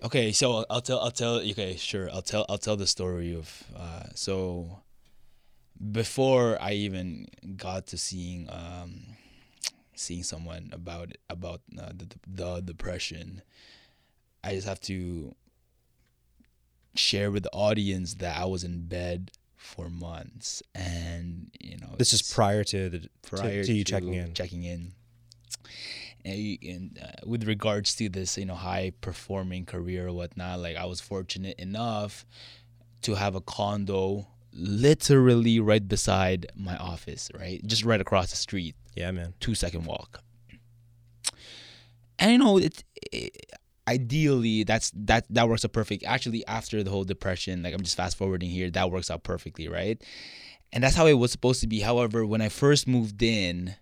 [0.04, 1.00] Okay, so I'll tell.
[1.00, 1.36] I'll tell.
[1.36, 2.08] Okay, sure.
[2.12, 2.46] I'll tell.
[2.48, 3.64] I'll tell the story of.
[3.76, 4.82] Uh, so,
[5.92, 9.16] before I even got to seeing, um,
[9.94, 13.42] seeing someone about about uh, the the depression,
[14.42, 15.34] I just have to
[16.94, 22.12] share with the audience that I was in bed for months, and you know, this
[22.12, 24.34] is prior to the prior to, to you checking in.
[24.34, 24.92] checking in
[26.24, 30.76] and, and uh, with regards to this you know high performing career or whatnot like
[30.76, 32.24] i was fortunate enough
[33.02, 37.60] to have a condo literally right beside my office right?
[37.66, 38.74] Just right across the street.
[38.94, 39.34] Yeah, man.
[39.40, 40.20] two second walk.
[42.18, 43.52] And you know it, it
[43.88, 46.04] ideally that's that that works out perfect.
[46.04, 49.68] Actually after the whole depression like i'm just fast forwarding here that works out perfectly
[49.68, 50.02] right?
[50.72, 51.80] And that's how it was supposed to be.
[51.80, 53.74] However when i first moved in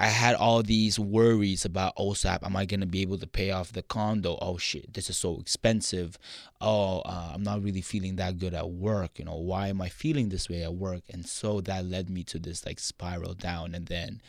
[0.00, 3.50] i had all these worries about osap am i going to be able to pay
[3.50, 6.18] off the condo oh shit this is so expensive
[6.60, 9.88] oh uh, i'm not really feeling that good at work you know why am i
[9.88, 13.74] feeling this way at work and so that led me to this like spiral down
[13.74, 14.20] and then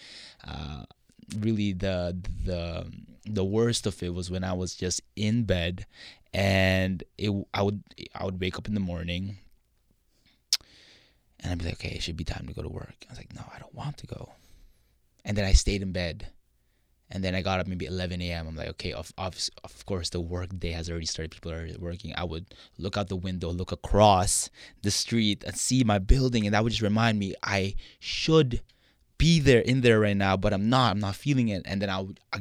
[0.48, 0.84] uh,
[1.40, 2.86] really the the
[3.26, 5.86] the worst of it was when I was just in bed
[6.34, 7.84] and it I would
[8.16, 9.38] I would wake up in the morning
[11.40, 12.94] and I'd be like, okay, it should be time to go to work.
[13.08, 14.30] I was like, no, I don't want to go.
[15.24, 16.28] And then I stayed in bed.
[17.14, 18.48] And then I got up maybe 11 a.m.
[18.48, 21.32] I'm like, okay, of, of, of course, the work day has already started.
[21.32, 22.14] People are working.
[22.16, 24.50] I would look out the window, look across
[24.82, 26.46] the street, and see my building.
[26.46, 28.62] And that would just remind me I should
[29.18, 30.92] be there in there right now, but I'm not.
[30.92, 31.62] I'm not feeling it.
[31.66, 32.40] And then I would, I,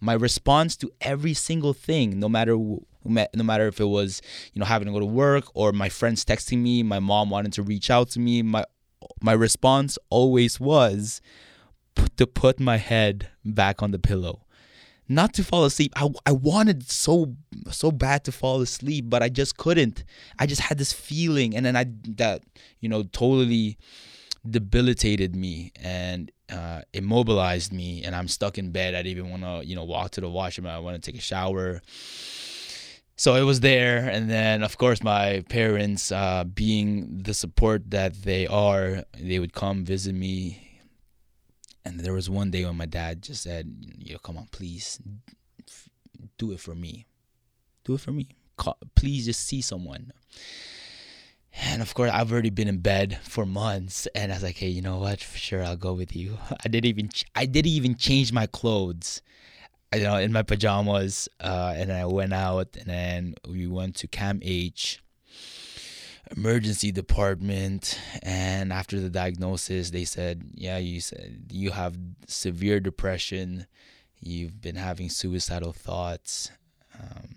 [0.00, 2.54] my response to every single thing, no matter
[3.04, 4.20] no matter if it was
[4.52, 7.52] you know having to go to work or my friends texting me, my mom wanting
[7.52, 8.64] to reach out to me, my
[9.22, 11.22] my response always was
[12.16, 14.44] to put my head back on the pillow.
[15.10, 15.92] Not to fall asleep.
[15.96, 17.34] I, I wanted so
[17.70, 20.04] so bad to fall asleep, but I just couldn't.
[20.38, 22.42] I just had this feeling, and then I that
[22.80, 23.78] you know totally
[24.48, 29.42] debilitated me and uh, immobilized me and i'm stuck in bed i didn't even want
[29.42, 31.82] to you know walk to the washroom i want to take a shower
[33.16, 38.14] so it was there and then of course my parents uh, being the support that
[38.22, 40.67] they are they would come visit me
[41.88, 45.00] and there was one day when my dad just said yo come on please
[46.36, 47.06] do it for me
[47.84, 48.28] do it for me
[48.94, 50.12] please just see someone
[51.60, 54.68] and of course, I've already been in bed for months, and I was like, "Hey,
[54.68, 55.20] you know what?
[55.20, 59.22] For sure, I'll go with you." I didn't even I didn't even change my clothes,
[59.92, 64.06] you know, in my pajamas, uh, and I went out, and then we went to
[64.08, 64.98] CAMH
[66.36, 73.66] emergency department and after the diagnosis they said yeah you said you have severe depression
[74.20, 76.50] you've been having suicidal thoughts
[76.98, 77.36] um,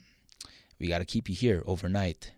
[0.80, 2.32] we got to keep you here overnight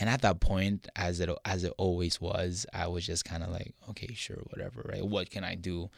[0.00, 3.50] and at that point, as it as it always was, I was just kind of
[3.50, 5.04] like, okay, sure, whatever, right?
[5.04, 5.90] What can I do?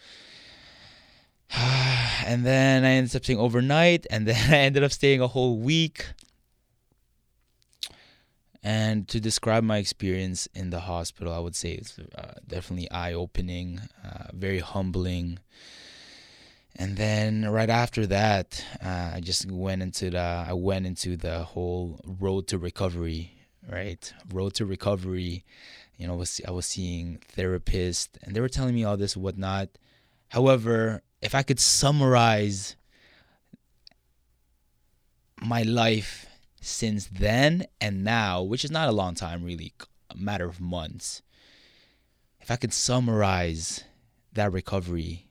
[1.56, 5.56] and then I ended up staying overnight, and then I ended up staying a whole
[5.56, 6.06] week.
[8.62, 13.12] And to describe my experience in the hospital, I would say it's uh, definitely eye
[13.12, 15.40] opening, uh, very humbling.
[16.76, 21.42] And then right after that, uh, I just went into the I went into the
[21.42, 23.32] whole road to recovery
[23.70, 25.44] right road to recovery
[25.96, 29.68] you know was i was seeing therapists and they were telling me all this whatnot
[30.28, 32.76] however if i could summarize
[35.40, 36.26] my life
[36.62, 39.72] since then and now which is not a long time really
[40.10, 41.22] a matter of months.
[42.40, 43.84] If i could summarize
[44.32, 45.26] that recovery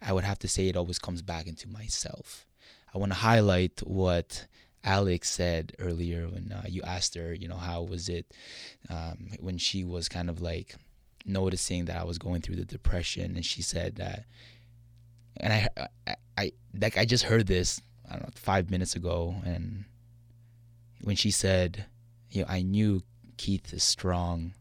[0.00, 2.46] i would have to say it always comes back into myself.
[2.94, 4.46] I want to highlight what
[4.84, 8.32] Alex said earlier when uh, you asked her, you know, how was it
[8.88, 10.76] um, when she was kind of like
[11.26, 14.24] noticing that I was going through the depression, and she said that,
[15.36, 15.68] and I,
[16.06, 19.84] I, I like I just heard this I don't know five minutes ago, and
[21.02, 21.86] when she said,
[22.30, 23.02] you know, I knew
[23.36, 24.54] Keith is strong.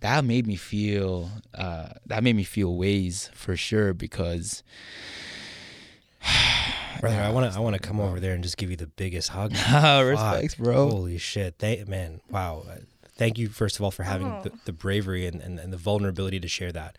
[0.00, 1.30] That made me feel.
[1.54, 4.62] Uh, that made me feel ways for sure because
[7.00, 8.86] Brother, I want to I want to come over there and just give you the
[8.86, 9.52] biggest hug.
[10.04, 10.88] respects, bro.
[10.88, 11.56] Holy shit.
[11.58, 12.20] Thank man.
[12.30, 12.64] Wow.
[13.20, 14.40] Thank you first of all for having Oh.
[14.44, 16.96] the, the bravery and, and, and the vulnerability to share that.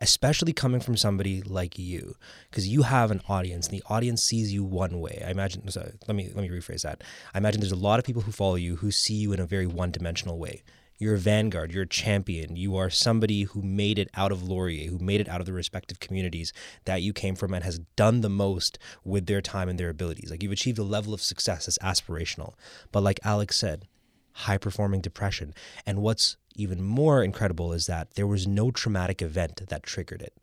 [0.00, 2.02] Especially coming from somebody like you,
[2.50, 5.22] because you have an audience, and the audience sees you one way.
[5.26, 5.68] I imagine.
[5.70, 7.02] So let me let me rephrase that.
[7.32, 9.46] I imagine there's a lot of people who follow you who see you in a
[9.46, 10.62] very one-dimensional way.
[10.98, 11.72] You're a vanguard.
[11.72, 12.56] You're a champion.
[12.56, 15.52] You are somebody who made it out of Laurier, who made it out of the
[15.52, 16.52] respective communities
[16.86, 20.28] that you came from and has done the most with their time and their abilities.
[20.30, 22.54] Like you've achieved a level of success that's aspirational.
[22.92, 23.86] But like Alex said,
[24.34, 25.54] high performing depression.
[25.86, 30.34] And what's even more incredible is that there was no traumatic event that triggered it.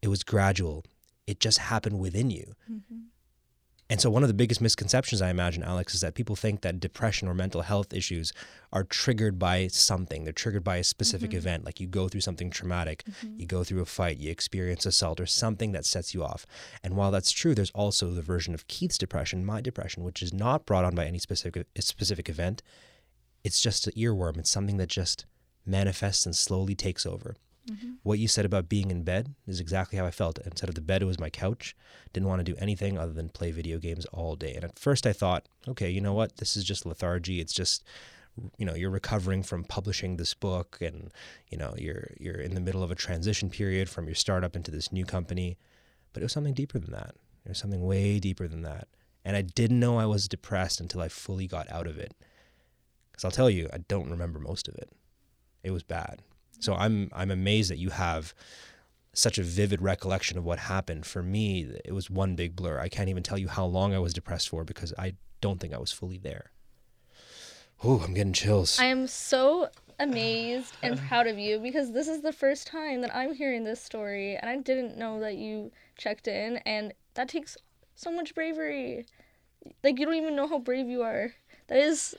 [0.00, 0.84] It was gradual.
[1.26, 2.54] It just happened within you.
[2.70, 2.98] Mm-hmm.
[3.90, 6.80] And so, one of the biggest misconceptions I imagine, Alex, is that people think that
[6.80, 8.32] depression or mental health issues
[8.72, 10.24] are triggered by something.
[10.24, 11.36] They're triggered by a specific Mm-hmm.
[11.36, 13.04] event, like you go through something traumatic,
[13.36, 16.46] you go through a fight, you experience assault, or something that sets you off.
[16.82, 20.32] And while that's true, there's also the version of Keith's depression, my depression, which is
[20.32, 22.62] not brought on by any specific specific event.
[23.44, 24.38] It's just an earworm.
[24.38, 25.26] It's something that just
[25.66, 27.36] manifests and slowly takes over.
[27.70, 27.92] Mm-hmm.
[28.02, 30.38] What you said about being in bed is exactly how I felt.
[30.44, 31.76] Instead of the bed, it was my couch.
[32.12, 34.54] Didn't want to do anything other than play video games all day.
[34.54, 36.36] And at first, I thought, okay, you know what?
[36.38, 37.40] This is just lethargy.
[37.40, 37.84] It's just,
[38.58, 41.12] you know, you're recovering from publishing this book, and
[41.48, 44.70] you know, you're you're in the middle of a transition period from your startup into
[44.70, 45.56] this new company.
[46.12, 47.14] But it was something deeper than that.
[47.44, 48.88] It was something way deeper than that.
[49.24, 52.14] And I didn't know I was depressed until I fully got out of it.
[53.28, 54.90] I'll tell you, I don't remember most of it.
[55.62, 56.22] It was bad.
[56.60, 58.34] So I'm I'm amazed that you have
[59.14, 61.06] such a vivid recollection of what happened.
[61.06, 62.78] For me, it was one big blur.
[62.78, 65.74] I can't even tell you how long I was depressed for because I don't think
[65.74, 66.52] I was fully there.
[67.84, 68.78] Oh, I'm getting chills.
[68.78, 73.14] I am so amazed and proud of you because this is the first time that
[73.14, 77.56] I'm hearing this story and I didn't know that you checked in and that takes
[77.94, 79.06] so much bravery.
[79.82, 81.32] Like you don't even know how brave you are.
[81.68, 82.14] That is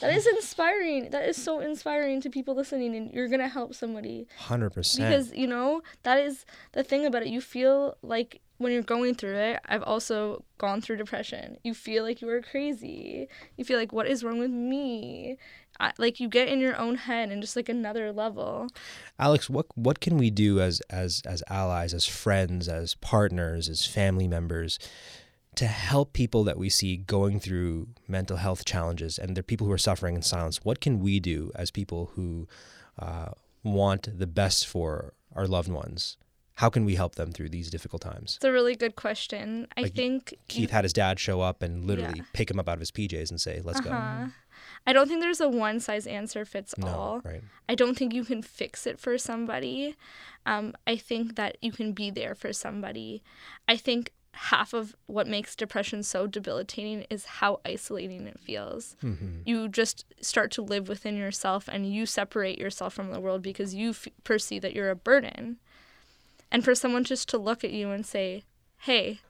[0.00, 1.10] that is inspiring.
[1.10, 4.26] That is so inspiring to people listening and you're going to help somebody.
[4.38, 5.08] Hundred percent.
[5.10, 7.28] because you know that is the thing about it.
[7.28, 11.58] You feel like when you're going through it i've also gone through depression.
[11.62, 13.28] You feel like you are crazy.
[13.56, 15.36] You feel like what is wrong with me?
[15.78, 18.68] I, like you get in your own head and just like another level.
[19.18, 23.84] Alex, what what can we do as as as allies, as friends, as partners, as
[23.84, 24.78] family members
[25.56, 29.72] to help people that we see going through mental health challenges and they're people who
[29.72, 30.64] are suffering in silence?
[30.64, 32.46] What can we do as people who
[32.98, 33.30] uh,
[33.62, 36.16] want the best for our loved ones?
[36.56, 38.36] How can we help them through these difficult times?
[38.36, 41.62] it's a really good question i Like, think you- Keith had his dad show up
[41.62, 42.24] and literally Yeah.
[42.32, 44.28] pick him up out of his PJs and say, "Let's uh-huh.
[44.86, 47.16] i don't think there's a one-size answer fits all.
[47.16, 47.42] No, right?
[47.68, 49.96] I don't think you can fix it for somebody.
[50.46, 53.22] Um, I think that you can be there for somebody.
[53.68, 58.94] I think half of what makes depression so debilitating is how isolating it feels.
[59.02, 59.40] Mm-hmm.
[59.46, 63.74] You just start to live within yourself and you separate yourself from the world because
[63.74, 65.56] you f- perceive that you're a burden.
[66.52, 68.44] And for someone just to look at you and say,
[68.80, 69.20] hey,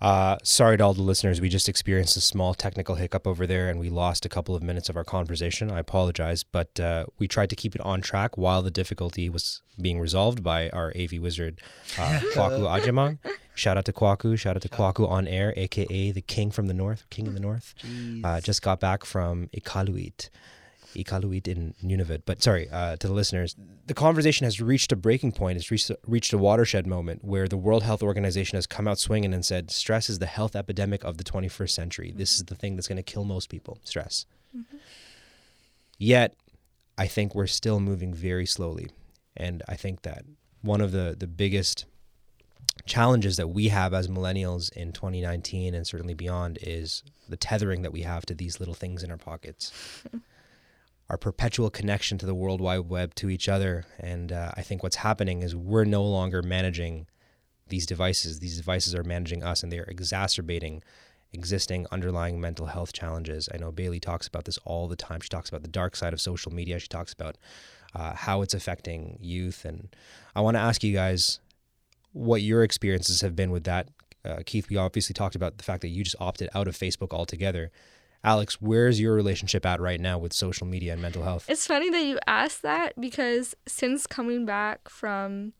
[0.00, 1.40] Uh, sorry to all the listeners.
[1.40, 4.62] We just experienced a small technical hiccup over there and we lost a couple of
[4.62, 5.70] minutes of our conversation.
[5.70, 9.62] I apologize, but uh, we tried to keep it on track while the difficulty was
[9.80, 11.60] being resolved by our AV wizard,
[11.98, 13.18] uh, Kwaku Agyemang.
[13.54, 14.38] Shout out to Kwaku.
[14.38, 17.40] Shout out to Kwaku on air, aka the king from the north, king of the
[17.40, 17.74] north.
[18.22, 20.28] Uh, just got back from Iqaluit.
[20.96, 22.22] Iqaluit in Nunavut.
[22.24, 23.56] But sorry, uh, to the listeners,
[23.86, 25.56] the conversation has reached a breaking point.
[25.56, 29.32] It's reached, reached a watershed moment where the World Health Organization has come out swinging
[29.32, 32.12] and said stress is the health epidemic of the 21st century.
[32.14, 34.26] This is the thing that's going to kill most people stress.
[35.98, 36.34] Yet,
[36.98, 38.90] I think we're still moving very slowly.
[39.36, 40.24] And I think that
[40.62, 41.84] one of the, the biggest
[42.84, 47.92] challenges that we have as millennials in 2019 and certainly beyond is the tethering that
[47.92, 49.72] we have to these little things in our pockets.
[51.08, 53.84] our perpetual connection to the World Wide Web, to each other.
[54.00, 57.06] And uh, I think what's happening is we're no longer managing
[57.68, 58.40] these devices.
[58.40, 60.82] These devices are managing us, and they are exacerbating
[61.32, 63.48] existing underlying mental health challenges.
[63.52, 65.20] I know Bailey talks about this all the time.
[65.20, 66.78] She talks about the dark side of social media.
[66.78, 67.36] She talks about
[67.94, 69.64] uh, how it's affecting youth.
[69.64, 69.94] And
[70.34, 71.40] I want to ask you guys
[72.12, 73.88] what your experiences have been with that.
[74.24, 77.12] Uh, Keith, we obviously talked about the fact that you just opted out of Facebook
[77.12, 77.70] altogether.
[78.24, 81.46] Alex, where's your relationship at right now with social media and mental health?
[81.48, 85.52] It's funny that you asked that because since coming back from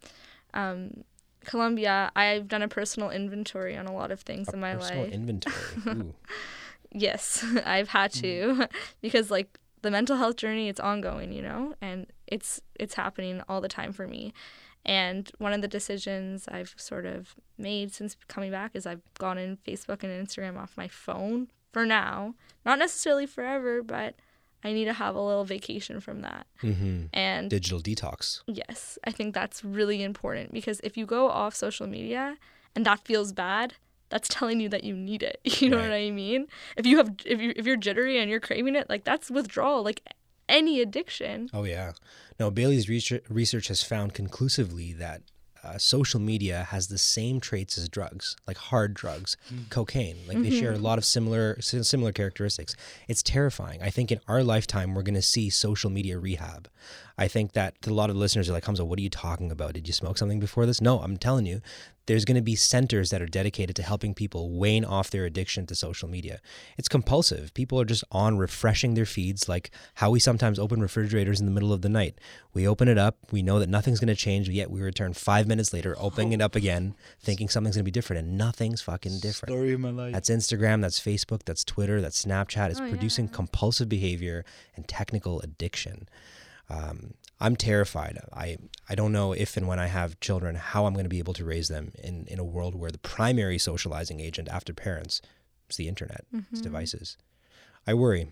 [0.55, 1.05] um,
[1.45, 4.83] Colombia, I've done a personal inventory on a lot of things in my life.
[4.83, 5.13] Personal life.
[5.13, 5.55] inventory.
[5.87, 6.15] Ooh.
[6.93, 8.69] yes, I've had to
[9.01, 13.61] because like the mental health journey, it's ongoing, you know, and it's it's happening all
[13.61, 14.35] the time for me.
[14.85, 19.37] And one of the decisions I've sort of made since coming back is I've gone
[19.37, 22.35] in Facebook and Instagram off my phone for now.
[22.65, 24.15] Not necessarily forever, but
[24.65, 26.47] I need to have a little vacation from that.
[26.63, 28.41] hmm And Digital detox.
[28.47, 32.39] yes, I think that's really important because if you go off social media
[32.75, 33.75] and that feels bad,
[34.09, 35.39] that's telling you that you need it.
[35.61, 36.47] You know what I mean?
[36.79, 39.83] If you have if you if you're jittery and you're craving it, like that's withdrawal.
[39.85, 40.01] Like
[40.49, 41.51] any addiction.
[41.53, 41.93] Oh yeah.
[42.41, 45.21] No, Bailey's research has found conclusively that
[45.67, 49.37] uh, social media has the same traits as drugs, like hard drugs,
[49.71, 50.17] cocaine.
[50.29, 52.77] Like they share a lot of similar similar characteristics.
[53.09, 53.83] It's terrifying.
[53.83, 56.69] I think in our lifetime we're going to see social media rehab.
[57.19, 59.73] I think that a lot of listeners are like, Hamza, what are you talking about?
[59.73, 60.81] Did you smoke something before this?
[60.83, 61.63] No, I'm telling you,
[62.05, 65.67] there's going to be centers that are dedicated to helping people wane off their addiction
[65.67, 66.41] to social media.
[66.79, 67.53] It's compulsive.
[67.55, 71.53] People are just on refreshing their feeds, like how we sometimes open refrigerators in the
[71.53, 72.17] middle of the night.
[72.53, 75.47] We open it up, we know that nothing's going to change, yet we return five
[75.49, 79.19] minutes later, opening it up again, thinking something's going to be different, and nothing's fucking
[79.21, 79.51] different.
[79.53, 80.13] Story of my life.
[80.13, 82.71] That's Instagram, that's Facebook, that's Twitter, that's Snapchat.
[82.71, 83.33] It's Oh, producing yeah.
[83.33, 84.45] compulsive behavior
[84.77, 86.09] and technical addiction.
[86.69, 88.19] Um, I'm terrified.
[88.33, 88.57] I
[88.89, 91.35] I don't know if and when I have children how I'm going to be able
[91.35, 95.21] to raise them in in a world where the primary socializing agent after parents
[95.71, 96.47] is the internet, Mm-hmm.
[96.53, 97.17] it's devices.
[97.87, 98.29] I worry.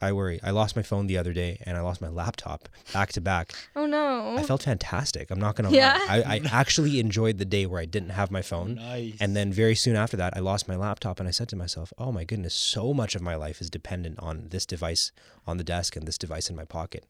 [0.00, 0.40] I worry.
[0.42, 3.52] I lost my phone the other day and I lost my laptop back to back.
[3.76, 4.36] Oh no.
[4.36, 5.30] I felt fantastic.
[5.30, 5.92] I'm not gonna Yeah.
[6.08, 6.22] lie.
[6.26, 8.74] I, I actually enjoyed the day where I didn't have my phone.
[8.76, 9.14] Nice.
[9.20, 11.92] And then very soon after that, I lost my laptop, and I said to myself,
[11.98, 15.12] "Oh my goodness, so much of my life is dependent on this device
[15.46, 17.04] on the desk and this device in my pocket."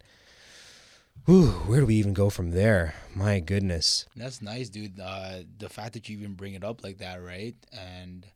[1.27, 2.95] Whew, where do we even go from there?
[3.15, 4.07] My goodness.
[4.17, 4.99] That's nice, dude.
[4.99, 7.55] Uh, the fact that you even bring it up like that, right?
[7.73, 8.27] And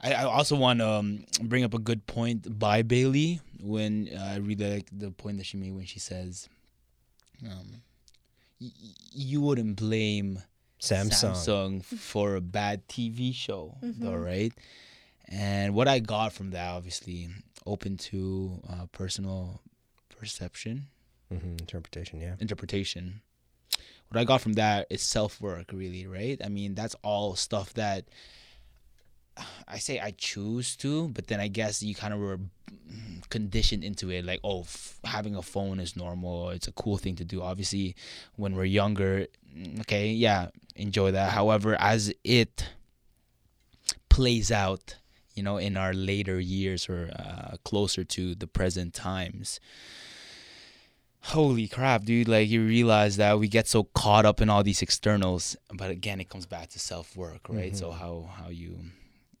[0.00, 4.30] I, I also want to um, bring up a good point by Bailey when uh,
[4.32, 6.48] I really like the point that she made when she says,
[7.44, 7.82] um,
[8.60, 10.42] y- y- "You wouldn't blame
[10.80, 11.34] Samsung.
[11.34, 14.24] Samsung for a bad TV show, though, Mhm.
[14.24, 14.52] right?"
[15.28, 17.28] And what I got from that, obviously,
[17.66, 19.60] open to uh, personal
[20.10, 20.86] perception
[21.38, 22.34] hmm interpretation, yeah.
[22.40, 23.20] interpretation.
[24.08, 26.40] What I got from that is self work, really, right?
[26.44, 28.04] I mean, that's all stuff that
[29.66, 32.38] I say I choose to, but then I guess you kind of were
[33.30, 36.50] conditioned into it, like, oh, f- having a phone is normal.
[36.50, 37.42] It's a cool thing to do.
[37.42, 37.96] Obviously,
[38.36, 39.26] when we're younger,
[39.56, 41.32] mm, okay, yeah, enjoy that.
[41.32, 42.68] However, as it
[44.08, 44.96] plays out,
[45.34, 49.58] you know, in our later years or uh, closer to the present times,
[51.24, 54.82] holy crap dude like you realize that we get so caught up in all these
[54.82, 57.74] externals but again it comes back to self-work right?
[57.74, 57.98] So mm-hmm.
[57.98, 58.78] how how you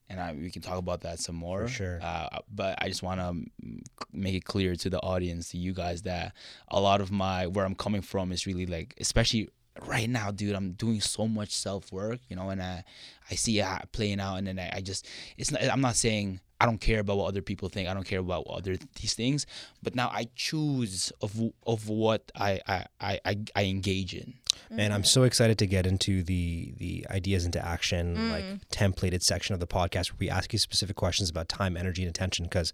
[0.08, 1.66] and I, we can talk about that some more.
[1.66, 1.98] Sure.
[2.02, 3.82] Uh, uh, but i just want to mm,
[4.12, 6.32] make it clear to the audience to you guys that
[6.68, 9.50] a lot of my where i'm coming from is really like especially
[9.86, 12.82] right now dude i'm doing so much self-work you know and i
[13.30, 15.06] i see it playing out and then i, I just
[15.36, 17.88] it's not i'm not saying I don't care about what other people think.
[17.88, 19.46] I don't care about other these things.
[19.82, 24.34] But now I choose of of what I I, I, I, I engage in.
[24.70, 29.54] Man, I'm so excited to get into the the ideas into action, like templated section
[29.54, 32.44] of the podcast where we ask you specific questions about time, energy, and attention.
[32.44, 32.72] Because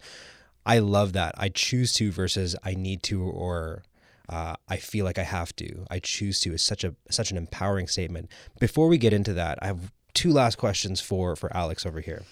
[0.66, 1.34] I love that.
[1.36, 3.82] I choose to versus I need to or
[4.28, 5.84] uh, I feel like I have to.
[5.90, 8.30] I choose to is such a such an empowering statement.
[8.60, 12.22] Before we get into that, I have two last questions for for Alex over here,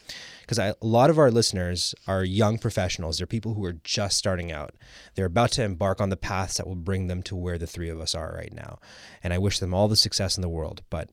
[0.42, 3.18] because a lot of our listeners are young professionals.
[3.18, 4.74] They're people who are just starting out.
[5.14, 7.88] They're about to embark on the paths that will bring them to where the three
[7.88, 8.78] of us are right now,
[9.22, 10.82] and I wish them all the success in the world.
[10.90, 11.10] But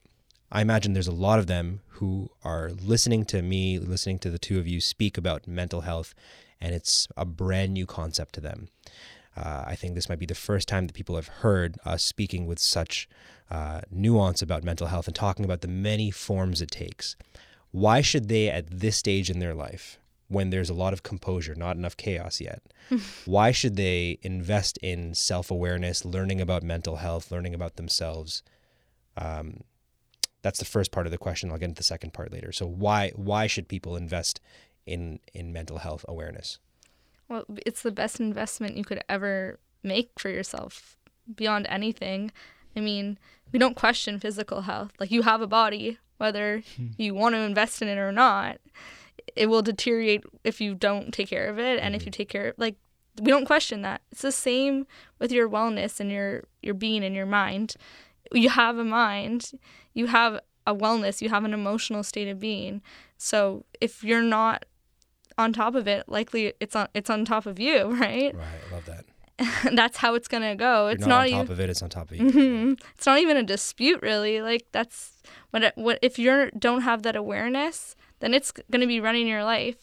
[0.51, 4.39] I imagine there's a lot of them who are listening to me, listening to the
[4.39, 6.13] two of you speak about mental health,
[6.61, 8.69] and it's a brand new concept to them.
[9.35, 12.45] Uh, I think this might be the first time that people have heard us speaking
[12.45, 13.07] with such
[13.51, 17.15] uh, nuance about mental health and talking about the many forms it takes.
[17.71, 21.53] Why should they, at this stage in their life, when there's a lot of composure,
[21.53, 22.61] not enough chaos yet,
[23.25, 28.41] why should they invest in self awareness, learning about mental health, learning about themselves?
[29.17, 29.61] Um,
[30.41, 31.51] that's the first part of the question.
[31.51, 32.51] I'll get into the second part later.
[32.51, 34.39] So why why should people invest
[34.85, 36.59] in in mental health awareness?
[37.27, 40.97] Well, it's the best investment you could ever make for yourself
[41.33, 42.31] beyond anything.
[42.75, 43.17] I mean,
[43.51, 44.91] we don't question physical health.
[44.99, 46.87] Like, you have a body, whether hmm.
[46.97, 48.57] you want to invest in it or not,
[49.35, 51.79] it will deteriorate if you don't take care of it.
[51.79, 52.07] And if hmm.
[52.07, 52.75] you take care of like,
[53.21, 54.01] we don't question that.
[54.11, 54.87] It's the same
[55.19, 57.75] with your wellness and your, your being and your mind.
[58.31, 59.51] You have a mind,
[59.93, 62.81] you have a wellness, you have an emotional state of being.
[63.17, 64.65] So if you're not
[65.37, 68.33] on top of it, likely it's on it's on top of you, right?
[68.35, 69.05] Right, I love that.
[69.75, 70.83] that's how it's gonna go.
[70.85, 72.23] You're It's not, not, on even top of it; it's on top of you.
[72.31, 72.79] Mhm.
[72.95, 74.41] it's not even a dispute really.
[74.41, 75.21] Like that's
[75.51, 79.43] what it- what if you don't have that awareness, then it's gonna be running your
[79.43, 79.75] life.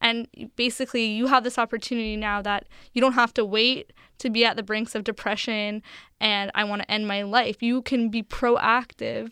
[0.00, 0.26] And
[0.56, 4.56] basically, you have this opportunity now that you don't have to wait to be at
[4.56, 5.82] the brinks of depression
[6.20, 7.62] and I want to end my life.
[7.62, 9.30] You can be proactive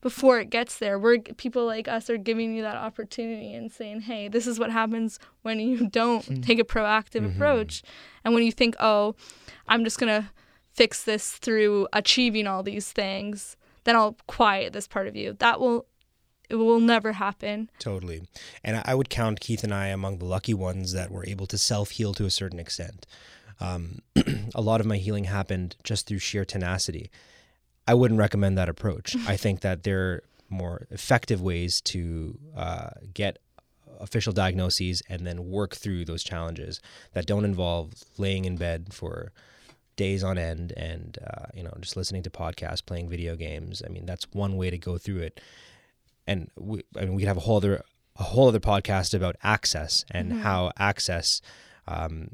[0.00, 0.98] before it gets there.
[0.98, 4.70] We're people like us are giving you that opportunity and saying, "Hey, this is what
[4.70, 6.40] happens when you don't Mm-hmm.
[6.42, 7.82] take a proactive approach."
[8.24, 9.14] And when you think, "Oh,
[9.68, 10.28] I'm just going to
[10.72, 15.60] fix this through achieving all these things, then I'll quiet this part of you." That
[15.60, 15.86] will
[16.48, 17.70] it will never happen.
[17.78, 18.22] Totally.
[18.64, 21.56] And I- would count Keith and I among the lucky ones that were able to
[21.58, 23.06] self heal to a certain extent.
[23.60, 23.98] Um,
[24.54, 27.10] a lot of my healing happened just through sheer tenacity.
[27.86, 29.16] I wouldn't recommend that approach.
[29.26, 33.38] I think that there are more effective ways to uh, get
[34.00, 36.80] official diagnoses and then work through those challenges
[37.12, 39.32] that don't involve laying in bed for
[39.96, 43.82] days on end and uh, you know just listening to podcasts, playing video games.
[43.84, 45.40] I mean, that's one way to go through it
[46.30, 47.82] and we, I mean, we could have a whole other
[48.16, 51.40] a whole other podcast about access and how access
[51.88, 52.28] um,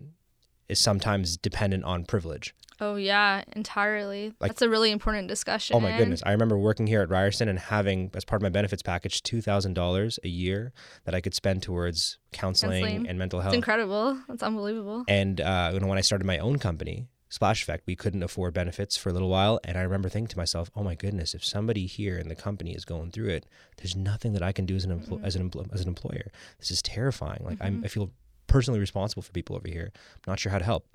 [0.68, 2.54] is sometimes dependent on privilege.
[2.80, 4.34] Oh yeah, entirely.
[4.40, 5.76] Like- That's a really important discussion.
[5.76, 6.22] Oh my goodness!
[6.26, 9.40] I remember working here at Ryerson and having, as part of my benefits package, two
[9.40, 10.72] thousand dollars a year
[11.04, 13.08] that I could spend towards counseling, Counseling.
[13.08, 13.54] and mental health.
[13.54, 14.18] It's incredible.
[14.28, 15.04] That's unbelievable.
[15.08, 18.52] And uh, you know, when I started my own company, Splash Effect, we couldn't afford
[18.54, 21.34] benefits for a little while, and I remember thinking to myself, "Oh my goodness!
[21.34, 23.46] If somebody here in the company is going through it,
[23.78, 26.26] there's nothing that I can do as an empl- as an empl- as an employer.
[26.58, 27.40] This is terrifying.
[27.42, 28.10] Like I'm, I feel
[28.48, 29.90] personally responsible for people over here.
[29.94, 30.86] I'm not sure how to help."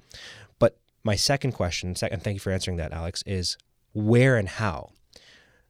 [0.59, 3.57] But my second question, second, thank you for answering that, Alex, is
[3.93, 4.91] where and how.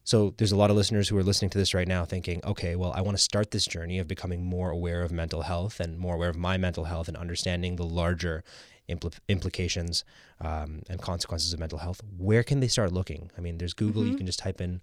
[0.03, 2.75] So there's a lot of listeners who are listening to this right now thinking, okay,
[2.75, 5.97] well, I want to start this journey of becoming more aware of mental health and
[5.97, 8.43] more aware of my mental health and understanding the larger
[8.89, 10.03] impl- implications
[10.39, 12.01] um, and consequences of mental health.
[12.17, 13.29] Where can they start looking?
[13.37, 14.05] I mean, there's Google.
[14.05, 14.81] You can just type in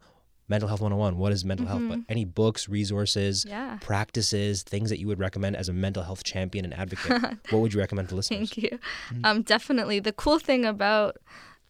[0.48, 1.16] mental health 101.
[1.18, 1.82] What is mental health?
[1.88, 3.78] But any books, resources, Yeah.
[3.80, 7.20] practices, things that you would recommend as a mental health champion and advocate,
[7.50, 8.50] what would you recommend to listeners?
[8.50, 8.78] Thank you.
[9.24, 10.00] Um, definitely.
[10.00, 11.18] The cool thing about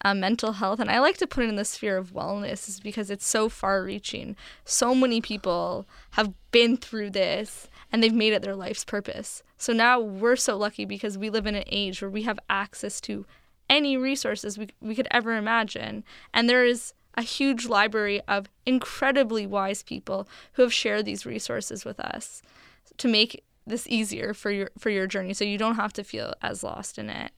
[0.04, 2.78] uh, mental health, and I like to put it in the sphere of wellness, is
[2.78, 4.36] because it's so far reaching.
[4.64, 9.42] So many people have been through this and they've made it their life's purpose.
[9.56, 13.00] So now we're so lucky because we live in an age where we have access
[13.02, 13.26] to
[13.68, 16.04] any resources we, we could ever imagine.
[16.32, 21.84] And there is a huge library of incredibly wise people who have shared these resources
[21.84, 22.40] with us
[22.96, 26.32] to make this easier for your for your journey so you don't have to feel
[26.40, 27.32] as lost in it.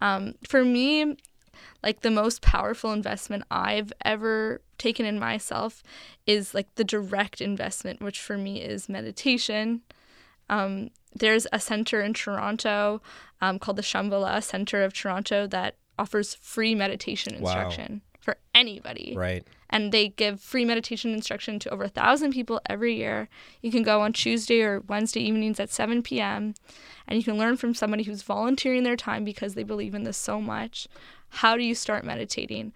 [0.00, 1.16] Um, for me
[1.82, 5.82] like the most powerful investment i've ever taken in myself
[6.26, 9.82] is like the direct investment which for me is meditation.
[10.48, 13.00] Um, there's a center in toronto
[13.40, 18.00] um, called the shambhala center of toronto that offers free meditation Wow.
[18.20, 19.46] For anybody Right.
[19.70, 23.28] and they give free meditation instruction to over a thousand people every year.
[23.62, 26.54] You can go on Tuesday or Wednesday evenings at 7 p.m.
[27.08, 30.16] and you can learn from somebody who's volunteering their time because they believe in this
[30.18, 30.86] so much.
[31.30, 32.72] How do you start meditating?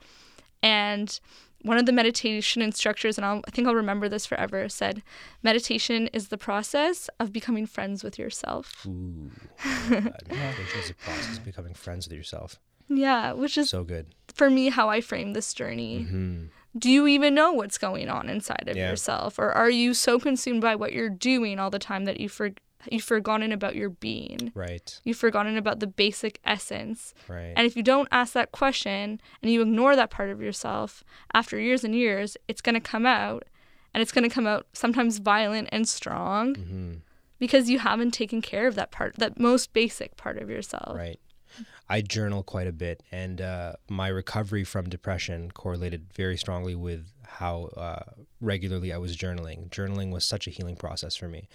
[0.63, 1.21] And
[1.63, 5.03] one of the meditation instructors, and I'll, I think I'll remember this forever, said,
[5.43, 8.87] Meditation is the process of becoming friends with yourself.
[8.87, 9.31] Ooh.
[9.65, 10.29] I love that.
[10.29, 12.61] Meditation is a process of becoming friends with yourself.
[12.89, 14.07] Yeah, which is So good.
[14.35, 16.03] for me how I frame this journey.
[16.03, 16.45] hmm
[16.77, 18.91] do you even know what's going on inside of Yeah.
[18.91, 22.29] yourself or are you so consumed by what you're doing all the time that you
[22.29, 22.51] for,
[22.91, 25.01] you've forgotten about your being Right.
[25.05, 27.53] you've forgotten about the basic essence Right.
[27.57, 31.61] and if you don't ask that question and you ignore that part of yourself after
[31.61, 33.45] years and years it's going to come out
[33.95, 36.95] and it's going to come out sometimes violent and strong hmm
[37.39, 41.21] because you haven't taken care of that part that most basic part of yourself Right.
[41.89, 47.13] I journal quite a bit, and uh, my recovery from depression correlated very strongly with
[47.25, 48.03] how uh,
[48.41, 49.69] regularly I was journaling.
[49.69, 51.49] Journaling was such a healing process for me.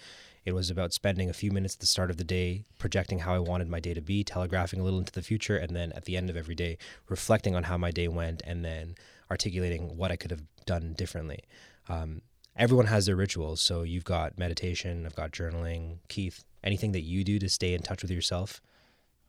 [0.44, 3.34] It was about spending a few minutes at the start of the day, projecting how
[3.34, 6.06] I wanted my day to be, telegraphing a little into the future, and then at
[6.06, 6.78] the end of every day,
[7.08, 8.94] reflecting on how my day went, and then
[9.30, 11.40] articulating what I could have done differently.
[11.88, 12.22] Um,
[12.56, 13.60] everyone has their rituals.
[13.60, 15.98] So you've got meditation, I've got journaling.
[16.08, 18.60] Keith, anything that you do to stay in touch with yourself?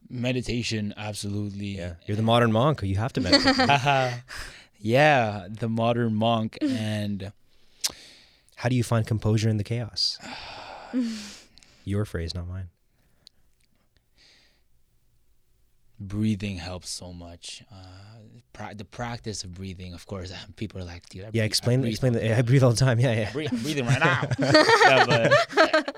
[0.10, 1.78] Meditation, absolutely.
[1.78, 2.82] Yeah, you're the modern monk.
[2.84, 3.56] You have to meditate.
[4.80, 7.32] yeah, the modern monk and
[8.58, 10.18] How do you find composure in the chaos?
[11.86, 12.70] Your phrase, not mine.
[16.00, 17.64] breathing helps so much.
[17.72, 17.76] Uh,
[18.54, 21.46] pra- the practice of breathing, of course, people are like, dude, I Yeah, breathe- I
[21.46, 21.82] explain.
[21.82, 22.14] breathe Explain.
[22.14, 23.00] The, I breathe all the time.
[23.00, 23.28] Yeah, yeah.
[23.28, 24.22] I'm breathing right now.
[24.40, 25.91] no, but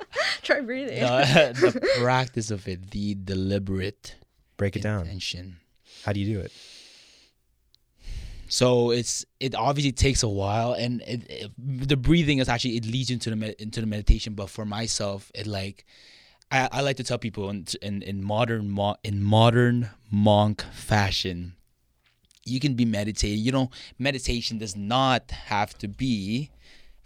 [0.43, 1.17] try breathing no,
[1.53, 4.15] the practice of it, the deliberate
[4.57, 5.01] Break it down.
[5.01, 5.57] intention.
[6.03, 6.51] How do you do it?
[8.47, 12.85] So it's it obviously takes a while, and it, it, the breathing is actually it
[12.85, 14.33] leads into the med- into the meditation.
[14.35, 15.85] But for myself, it like
[16.51, 21.55] I, I like to tell people in in, in modern mo- in modern monk fashion,
[22.45, 23.39] you can be meditating.
[23.39, 26.51] You know, meditation does not have to be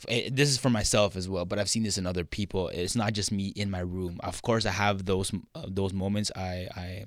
[0.05, 2.69] this is for myself as well, but I've seen this in other people.
[2.69, 4.19] It's not just me in my room.
[4.21, 6.31] Of course, I have those uh, those moments.
[6.35, 7.05] I I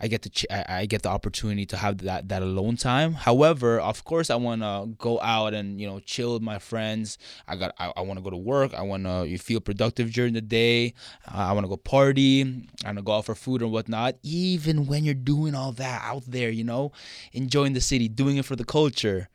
[0.00, 3.12] I get I, I get the opportunity to have that that alone time.
[3.12, 7.18] However, of course, I want to go out and you know chill with my friends.
[7.46, 8.74] I got I, I want to go to work.
[8.74, 10.94] I want to you feel productive during the day.
[11.26, 12.42] Uh, I want to go party.
[12.84, 14.16] I want to go out for food and whatnot.
[14.22, 16.92] Even when you're doing all that out there, you know,
[17.32, 19.28] enjoying the city, doing it for the culture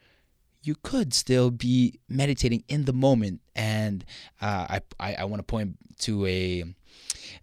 [0.61, 3.41] you could still be meditating in the moment.
[3.55, 4.03] And
[4.41, 6.63] uh, I, I, I want to point to a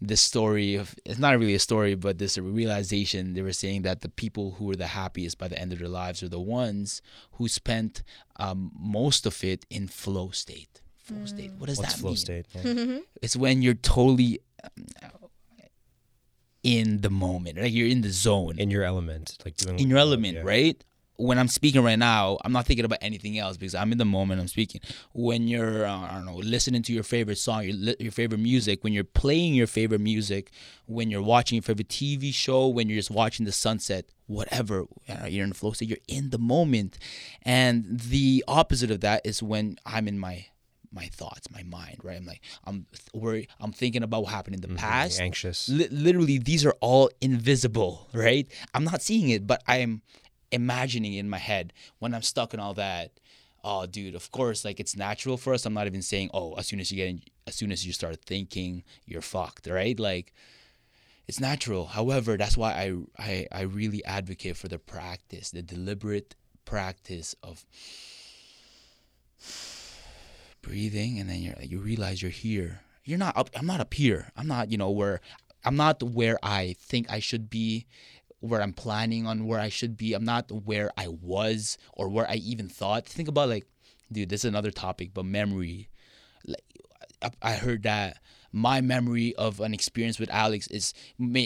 [0.00, 3.34] this story of it's not really a story, but this realization.
[3.34, 5.88] They were saying that the people who were the happiest by the end of their
[5.88, 7.02] lives are the ones
[7.32, 8.02] who spent
[8.36, 10.82] um, most of it in flow state.
[10.98, 11.28] Flow mm.
[11.28, 11.52] state.
[11.58, 12.16] What does What's that flow mean?
[12.16, 12.46] state?
[12.52, 12.98] Yeah.
[13.22, 14.86] It's when you're totally um,
[16.62, 19.98] in the moment, like you're in the zone, in your element, like doing in your
[19.98, 20.42] element, yeah.
[20.42, 20.84] right?
[21.18, 24.04] When I'm speaking right now, I'm not thinking about anything else because I'm in the
[24.04, 24.40] moment.
[24.40, 24.80] I'm speaking.
[25.12, 28.38] When you're, uh, I don't know, listening to your favorite song, your li- your favorite
[28.38, 30.50] music, when you're playing your favorite music,
[30.86, 34.86] when you're watching your favorite TV show, when you're just watching the sunset, whatever,
[35.26, 35.88] you're in the flow state.
[35.88, 36.98] You're in the moment,
[37.42, 40.46] and the opposite of that is when I'm in my
[40.92, 42.16] my thoughts, my mind, right?
[42.16, 43.48] I'm like, I'm worried.
[43.60, 45.20] I'm thinking about what happened in the mm-hmm, past.
[45.20, 45.68] Anxious.
[45.68, 48.50] Li- literally, these are all invisible, right?
[48.72, 50.02] I'm not seeing it, but I'm
[50.53, 53.12] imagining in my head when I'm stuck in all that.
[53.64, 55.66] Oh, dude, of course, like it's natural for us.
[55.66, 57.92] I'm not even saying, oh, as soon as you get in, as soon as you
[57.92, 59.99] start thinking, you're fucked, right?
[59.99, 60.32] Like,
[61.26, 61.86] it's natural.
[61.86, 67.64] However, that's why I, I, I really advocate for the practice, the deliberate practice of
[70.62, 72.80] breathing, and then you're you realize you're here.
[73.05, 73.51] You're not up.
[73.55, 74.30] I'm not up here.
[74.36, 75.20] I'm not, you know, where
[75.64, 77.86] I'm not where I think I should be
[78.41, 80.14] where I'm planning on where I should be.
[80.14, 83.07] I'm not where I was or where I even thought.
[83.07, 83.66] Think about like,
[84.11, 85.89] dude, this is another topic, but memory.
[86.47, 86.64] Like,
[87.43, 88.18] I heard that
[88.53, 90.95] my memory of an experience with Alex is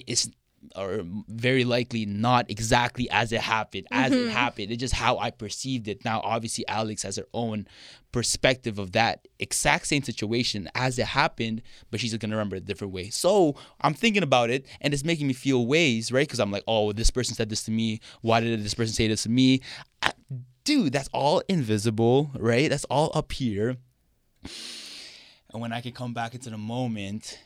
[0.07, 0.31] is
[0.77, 4.29] or very likely not exactly as it happened as mm-hmm.
[4.29, 4.71] it happened.
[4.71, 6.05] It's just how i perceived it.
[6.05, 7.67] Now obviously alex has her own
[8.13, 12.67] perspective of that exact same situation as it happened but she's gonna remember it a
[12.67, 13.11] different way.
[13.11, 16.27] So i'm thinking about it and it's making me feel ways right?
[16.27, 18.01] Because i'm like oh this person said this to me.
[18.21, 19.61] Why did this person say this to me?
[20.03, 20.13] I,
[20.65, 22.71] dude that's all invisible right?
[22.71, 23.77] That's all up here.
[25.53, 27.39] And when i can come back into the moment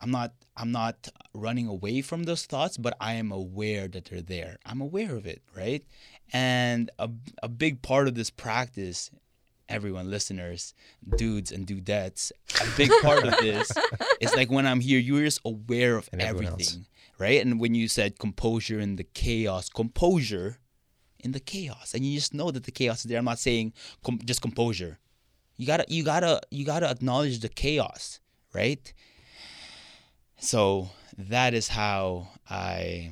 [0.00, 4.22] I'm not I'm not running away from those thoughts, but I am aware that they're
[4.22, 4.56] there.
[4.66, 5.84] I'm aware of it, right?
[6.32, 7.10] And a,
[7.42, 9.10] a big part of this practice,
[9.68, 10.74] everyone, listeners,
[11.16, 12.30] dudes and dudettes,
[12.60, 13.70] a big part of this
[14.20, 16.86] is like when I'm here, you're just aware of and everything,
[17.18, 17.44] right?
[17.44, 20.58] And when you said composure in the chaos, composure
[21.18, 23.18] in the chaos, and you just know that the chaos is there.
[23.18, 23.72] I'm not saying
[24.04, 24.98] com- just composure.
[25.56, 28.20] You gotta you gotta you gotta acknowledge the chaos,
[28.54, 28.92] right?
[30.40, 33.10] So that is how I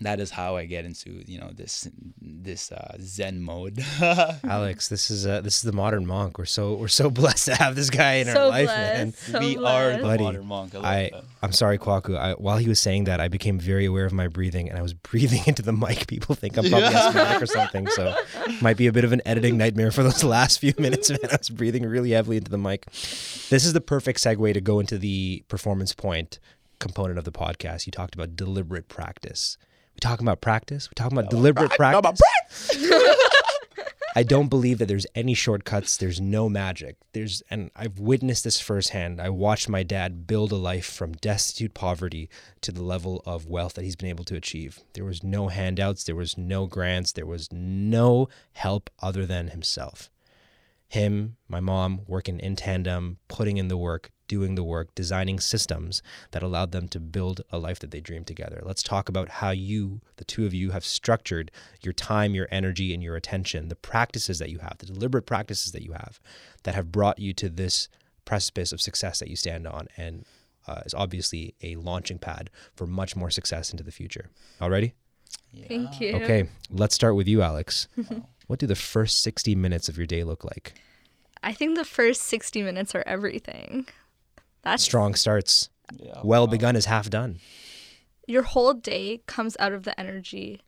[0.00, 1.88] that is how I get into you know this
[2.20, 3.84] this uh, Zen mode.
[4.44, 6.38] Alex, this is uh, this is the modern monk.
[6.38, 9.12] We're so we're so blessed to have this guy in so our life, blessed, man.
[9.12, 9.74] So we blessed.
[9.74, 10.74] are the Buddy, modern monk.
[10.74, 11.10] I, I
[11.42, 12.16] I'm sorry, Kwaku.
[12.16, 14.82] I, while he was saying that, I became very aware of my breathing, and I
[14.82, 16.06] was breathing into the mic.
[16.06, 18.16] People think I'm probably asthmatic or something, so
[18.60, 21.10] might be a bit of an editing nightmare for those last few minutes.
[21.10, 22.86] Man, I was breathing really heavily into the mic.
[22.90, 26.40] This is the perfect segue to go into the performance point
[26.84, 29.56] component of the podcast, you talked about deliberate practice.
[29.94, 30.90] We talking about practice.
[30.90, 32.20] We talking about deliberate practice.
[34.16, 35.96] I don't believe that there's any shortcuts.
[35.96, 36.96] There's no magic.
[37.14, 39.20] There's, and I've witnessed this firsthand.
[39.20, 42.28] I watched my dad build a life from destitute poverty
[42.60, 44.84] to the level of wealth that he's been able to achieve.
[44.92, 46.04] There was no handouts.
[46.04, 47.10] There was no grants.
[47.10, 50.10] There was no help other than himself.
[50.94, 56.02] Him, my mom, working in tandem, putting in the work, doing the work, designing systems
[56.30, 58.62] that allowed them to build a life that they dreamed together.
[58.64, 61.50] Let's talk about how you, the two of you, have structured
[61.82, 65.72] your time, your energy, and your attention, the practices that you have, the deliberate practices
[65.72, 66.20] that you have
[66.62, 67.88] that have brought you to this
[68.24, 70.24] precipice of success that you stand on and
[70.66, 74.30] uh, is obviously a launching pad for much more success into the future.
[74.60, 74.94] All ready?
[75.52, 75.66] Yeah.
[75.68, 76.14] Thank you.
[76.16, 77.88] Okay, let's start with you, Alex.
[78.46, 80.74] what do the first 60 minutes of your day look like?
[81.44, 83.86] I think the first 60 minutes are everything.
[84.62, 85.68] That's strong starts.
[85.92, 86.50] Yeah, well wow.
[86.50, 87.38] begun is half done.
[88.26, 90.62] Your whole day comes out of the energy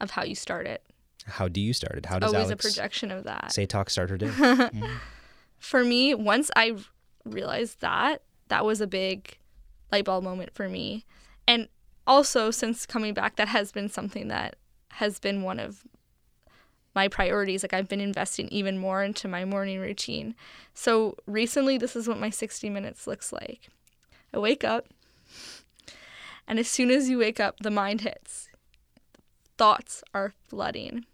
[0.00, 0.82] of how you start it.
[1.26, 2.06] How do you start it?
[2.06, 3.52] How does always Alex a projection of that?
[3.52, 4.26] Say talk start her day.
[4.28, 4.86] mm-hmm.
[5.58, 6.76] For me, once I
[7.24, 9.38] realized that, that was a big
[9.92, 11.04] light bulb moment for me.
[11.46, 11.68] And
[12.06, 14.56] also since coming back, that has been something that
[14.92, 15.84] has been one of
[16.94, 17.62] my priorities.
[17.62, 20.34] Like I've been investing even more into my morning routine.
[20.74, 23.68] So recently, this is what my 60 minutes looks like.
[24.34, 24.88] I wake up,
[26.46, 28.48] and as soon as you wake up, the mind hits.
[29.58, 31.04] Thoughts are flooding.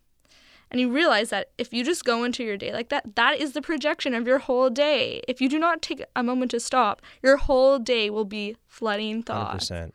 [0.71, 3.53] And you realize that if you just go into your day like that, that is
[3.53, 5.23] the projection of your whole day.
[5.27, 9.23] If you do not take a moment to stop, your whole day will be flooding
[9.23, 9.71] thoughts.
[9.71, 9.93] 100%.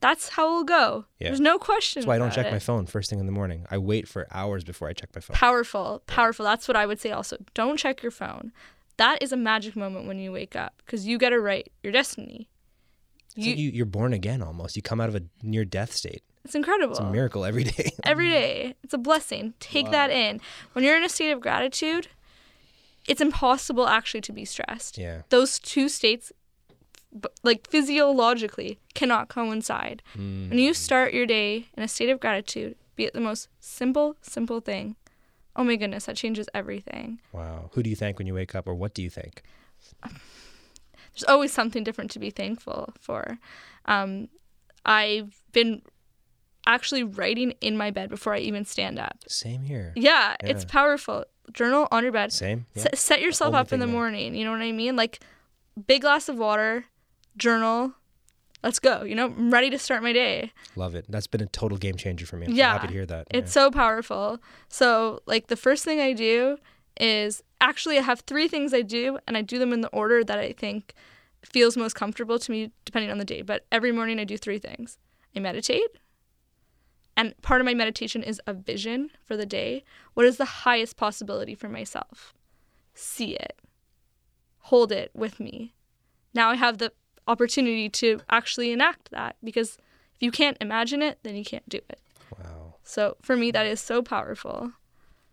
[0.00, 1.06] That's how it'll go.
[1.18, 1.28] Yeah.
[1.28, 2.00] There's no question.
[2.00, 2.52] That's why I don't check it.
[2.52, 3.66] my phone first thing in the morning.
[3.70, 5.34] I wait for hours before I check my phone.
[5.34, 6.44] Powerful, powerful.
[6.44, 7.36] That's what I would say also.
[7.54, 8.52] Don't check your phone.
[8.98, 11.92] That is a magic moment when you wake up because you get to write your
[11.92, 12.48] destiny.
[13.36, 14.76] It's You, like you, you're born again almost.
[14.76, 16.22] You come out of a near death state.
[16.44, 16.92] it's incredible.
[16.92, 17.90] It's a miracle every day.
[18.04, 18.74] Every day.
[18.82, 19.54] It's a blessing.
[19.60, 20.40] Take that in.
[20.72, 22.08] When you're in a state of gratitude,
[23.08, 24.96] it's impossible actually to be stressed.
[24.98, 25.22] yeah.
[25.28, 26.32] Those two states,
[27.42, 30.02] like physiologically, cannot coincide.
[30.16, 30.50] Mm.
[30.50, 34.16] When you start your day in a state of gratitude, be it the most simple,
[34.22, 34.96] simple thing,
[35.54, 37.18] oh my goodness, that changes everything.
[37.32, 37.70] Wow.
[37.72, 39.42] Who do you thank when you wake up, or what do you think?
[40.02, 43.38] There's always something different to be thankful for.
[43.86, 44.28] Um,
[44.84, 45.82] I've been
[46.66, 49.18] actually writing in my bed before I even stand up.
[49.26, 49.92] Same here.
[49.96, 51.24] Yeah, it's powerful.
[51.52, 52.32] Journal on your bed.
[52.32, 52.66] Same.
[52.74, 52.86] Yeah.
[52.92, 54.34] S- set yourself Only up in the thing that- morning.
[54.34, 54.96] You know what I mean?
[54.96, 55.20] Like,
[55.86, 56.84] big glass of water,
[57.36, 57.94] journal.
[58.62, 59.02] Let's go.
[59.04, 60.52] You know, I'm ready to start my day.
[60.74, 61.04] Love it.
[61.08, 62.46] That's been a total game changer for me.
[62.46, 63.26] I'm Yeah, happy to hear that.
[63.30, 64.38] It's so powerful.
[64.68, 66.58] So, like, the first thing I do
[66.98, 70.24] is actually I have three things I do, and I do them in the order
[70.24, 70.94] that I think
[71.44, 73.42] feels most comfortable to me, depending on the day.
[73.42, 74.98] But every morning I do three things
[75.36, 75.86] I meditate.
[77.16, 79.84] And part of my meditation is a vision for the day.
[80.14, 82.34] What is the highest possibility for myself?
[82.94, 83.58] See it,
[84.58, 85.74] hold it with me.
[86.34, 86.92] Now I have the
[87.26, 89.78] opportunity to actually enact that because
[90.14, 92.00] if you can't imagine it, then you can't do it.
[92.38, 92.74] Wow.
[92.82, 94.72] So for me, that is so powerful.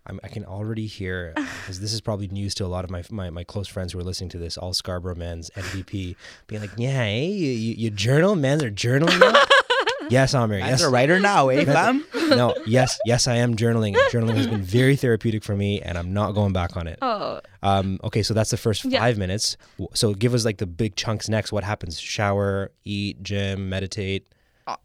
[0.06, 3.04] I'm, I can already hear because this is probably news to a lot of my,
[3.10, 4.58] my my close friends who are listening to this.
[4.58, 6.16] All Scarborough men's MVP
[6.48, 7.22] being like, "Yeah, eh?
[7.22, 9.22] you, you, you journal, men's are journaling."
[10.04, 10.08] Now?
[10.10, 10.60] yes, Amir.
[10.60, 12.06] As a writer now, eh, fam?
[12.30, 13.96] no, yes, yes, I am journaling.
[14.12, 17.00] Journaling has been very therapeutic for me, and I'm not going back on it.
[17.02, 19.00] Oh, Um, okay, so that's the first Yeah.
[19.00, 19.58] five minutes.
[19.94, 21.52] So give us like the big chunks next.
[21.52, 22.00] What happens?
[22.00, 24.28] Shower, eat, gym, meditate.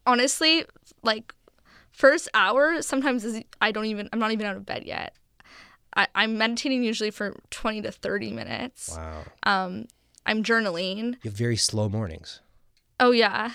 [0.05, 0.65] honestly,
[1.03, 1.33] like
[1.91, 5.13] first hour sometimes is I don't even I'm not even out of bed yet.
[5.95, 8.95] I, I'm meditating usually for 20 to 30 minutes.
[8.95, 9.85] Wow, Um,
[10.25, 11.13] I'm journaling.
[11.23, 12.41] you have very slow mornings.
[12.99, 13.51] Oh yeah,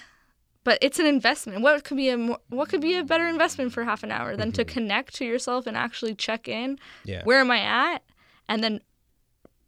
[0.65, 1.61] but it's an investment.
[1.61, 4.37] What could be a more, what could be a better investment for half an hour
[4.37, 4.73] than to mm-hmm.
[4.73, 6.79] connect to yourself and actually check in?
[7.05, 7.23] Yeah.
[7.25, 8.03] Where am I at?
[8.49, 8.81] And then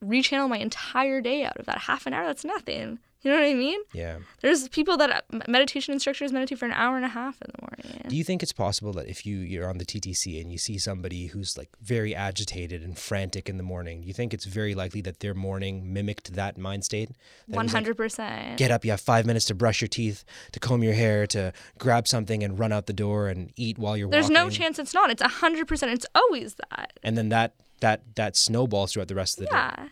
[0.05, 2.27] rechannel my entire day out of that half an hour.
[2.27, 2.99] That's nothing.
[3.23, 3.81] You know what I mean?
[3.93, 4.19] Yeah.
[4.41, 7.63] There's people that uh, meditation instructors meditate for an hour and a half in the
[7.63, 8.09] morning.
[8.09, 10.79] Do you think it's possible that if you you're on the TTC and you see
[10.79, 14.75] somebody who's like very agitated and frantic in the morning, do you think it's very
[14.75, 17.11] likely that their morning mimicked that mind state?
[17.47, 18.59] One hundred percent.
[18.59, 21.53] Get up, you have five minutes to brush your teeth, to comb your hair, to
[21.79, 24.21] grab something and run out the door and eat while you're walking.
[24.21, 24.45] There's walking.
[24.45, 25.11] no chance it's not.
[25.11, 25.93] It's a hundred percent.
[25.93, 26.93] It's always that.
[27.03, 29.57] And then that that that snowballs throughout the rest of the day.
[29.57, 29.89] Yeah.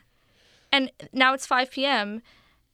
[0.71, 2.23] And now it's five p.m.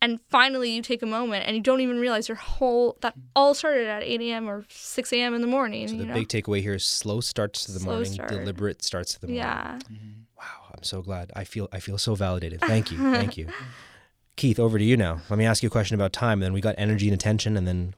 [0.03, 3.53] And finally, you take a moment, and you don't even realize your whole that all
[3.55, 4.49] started at eight a.m.
[4.49, 5.35] or six a.m.
[5.35, 5.87] in the morning.
[5.89, 6.15] So you the know?
[6.15, 8.31] big takeaway here is slow starts to the Slow morning, start.
[8.31, 9.43] deliberate starts to the morning.
[9.43, 9.79] yeah.
[9.93, 10.21] Mm-hmm.
[10.39, 11.31] Wow, I'm so glad.
[11.37, 12.61] I feel I feel so validated.
[12.63, 12.97] Thank you.
[12.99, 13.49] Thank you.
[14.37, 15.21] Keith, over to you now.
[15.29, 16.39] Let me ask you a question about time.
[16.39, 17.95] And then we got energy and attention, and then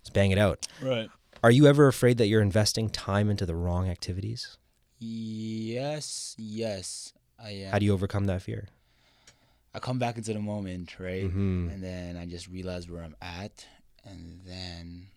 [0.00, 0.66] let's bang it out.
[0.82, 1.08] Right.
[1.44, 4.56] Are you ever afraid that you're investing time into the wrong activities?
[4.98, 7.70] Yes, yes, I am.
[7.72, 8.66] How do you overcome that fear?
[9.74, 11.24] I come back into the moment, right?
[11.24, 11.72] Mhm.
[11.72, 13.66] And then I just realize where I'm at.
[14.04, 15.08] And then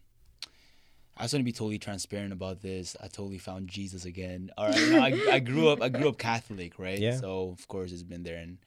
[1.16, 2.96] I just want to be totally transparent about this.
[3.02, 4.50] I totally found Jesus again.
[4.58, 4.80] All right.
[4.80, 7.00] You know, I, I grew up I grew up Catholic, right?
[7.00, 7.18] Yeah.
[7.18, 8.38] So of course it's been there.
[8.38, 8.58] And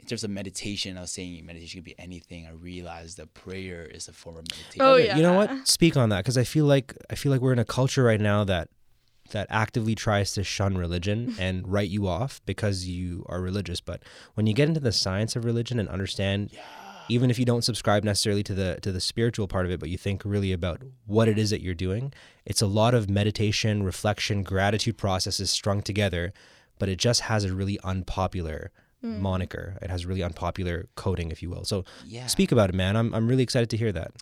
[0.00, 2.46] in terms of meditation, I was saying meditation could be anything.
[2.46, 4.80] I realized that prayer is a form of meditation.
[4.80, 5.16] Oh, yeah.
[5.16, 5.68] You know what?
[5.68, 8.20] Speak on that because I feel like I feel like we're in a culture right
[8.20, 8.68] now that
[9.30, 13.80] that actively tries to shun religion and write you off because you are religious.
[13.80, 14.02] But
[14.34, 16.50] when you get into the science of religion and understand,
[17.08, 19.88] even if you don't subscribe necessarily to the to the spiritual part of it, but
[19.88, 22.12] you think really about what it is that you're doing,
[22.44, 26.32] it's a lot of meditation, reflection, gratitude processes strung together.
[26.78, 28.70] But it just has a really unpopular
[29.02, 29.76] moniker.
[29.82, 31.64] It has really unpopular coding, if you will.
[31.64, 32.26] So Yeah.
[32.26, 32.96] speak about it, man.
[32.96, 34.12] I'm I'm really excited to hear that.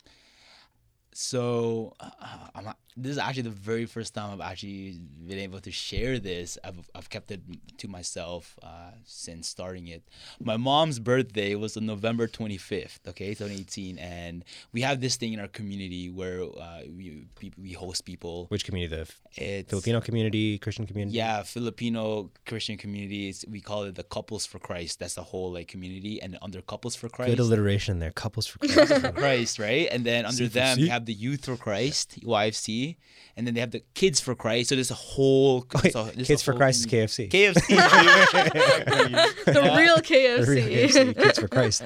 [1.13, 2.11] so uh,
[2.55, 6.19] I'm not, this is actually the very first time I've actually been able to share
[6.19, 6.59] this.
[6.65, 7.41] I've, I've kept it
[7.79, 10.03] to myself uh, since starting it.
[10.41, 15.41] My mom's birthday was on November 25th, okay, 2018, and we have this thing in
[15.41, 17.27] our community where uh, we
[17.57, 18.47] we host people.
[18.49, 18.95] Which community?
[18.97, 21.17] The It's Filipino community, Christian community.
[21.17, 23.45] yeah, Filipino Christian communities.
[23.49, 24.99] We call it the Couples for Christ.
[24.99, 27.31] That's the whole like community, and under Couples for Christ.
[27.31, 28.11] Good alliteration there.
[28.11, 29.01] Couples for Christ.
[29.01, 29.89] for Christ, right?
[29.93, 32.88] And then under them, you have the Youth for Christ, YFC,
[33.37, 34.69] and then they have the Kids for Christ.
[34.69, 36.87] So there's a whole Wait, so there's Kids a for whole Christ is.
[36.87, 37.29] KFC.
[37.31, 37.69] KFC.
[39.47, 41.15] The real The real KFC.
[41.15, 41.83] KFC, Kids for Christ.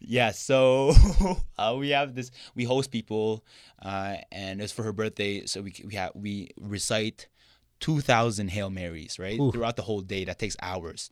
[0.00, 0.92] yeah, so
[1.58, 2.30] uh, we have this.
[2.54, 3.44] We host people,
[3.82, 5.46] uh, and it's for her birthday.
[5.46, 7.28] So we we have we recite
[7.80, 9.52] two thousand Hail Marys, right, Ooh.
[9.52, 10.24] throughout the whole day.
[10.24, 11.10] That takes hours.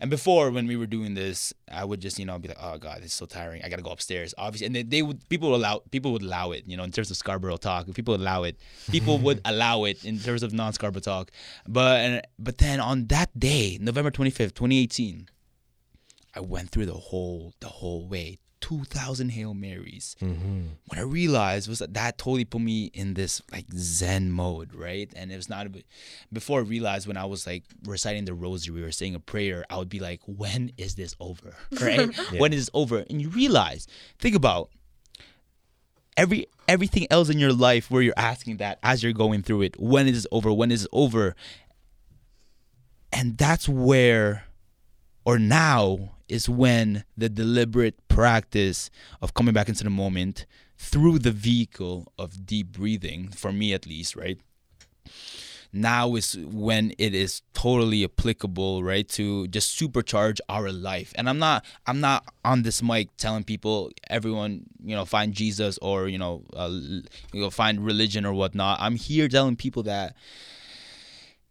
[0.00, 2.78] And before, when we were doing this, I would just you know be like, oh
[2.78, 3.62] god, it's so tiring.
[3.64, 4.34] I gotta go upstairs.
[4.38, 6.64] Obviously, and they, they would people would allow people would allow it.
[6.66, 8.56] You know, in terms of Scarborough talk, people would allow it.
[8.90, 11.30] People would allow it in terms of non Scarborough talk.
[11.66, 15.28] But and, but then on that day, November twenty fifth, twenty eighteen.
[16.34, 18.38] I went through the whole the whole way.
[18.60, 20.16] 2000 Hail Marys.
[20.20, 20.62] Mm-hmm.
[20.86, 25.12] What I realized was that that totally put me in this like Zen mode, right?
[25.16, 25.86] And it was not bit,
[26.32, 29.78] before I realized when I was like reciting the rosary or saying a prayer, I
[29.78, 31.54] would be like, when is this over?
[31.80, 32.10] Right?
[32.32, 32.40] Yeah.
[32.40, 33.04] When is this over?
[33.08, 33.86] And you realize,
[34.18, 34.70] think about
[36.16, 39.80] every everything else in your life where you're asking that as you're going through it,
[39.80, 40.52] when is this over?
[40.52, 41.34] When is it over?
[43.12, 44.44] And that's where
[45.24, 51.32] or now is when the deliberate practice of coming back into the moment through the
[51.32, 54.38] vehicle of deep breathing, for me at least, right?
[55.72, 59.06] Now is when it is totally applicable, right?
[59.10, 61.12] To just supercharge our life.
[61.14, 65.78] And I'm not, I'm not on this mic telling people, everyone, you know, find Jesus
[65.82, 67.02] or you know, uh, you
[67.34, 68.78] know, find religion or whatnot.
[68.80, 70.16] I'm here telling people that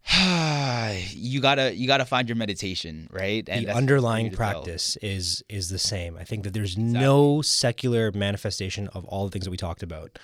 [1.10, 4.52] you gotta you gotta find your meditation right the underlying you to tell.
[4.52, 6.16] practice is is the same.
[6.16, 10.18] I think that there's no secular manifestation of all the things that we talked about.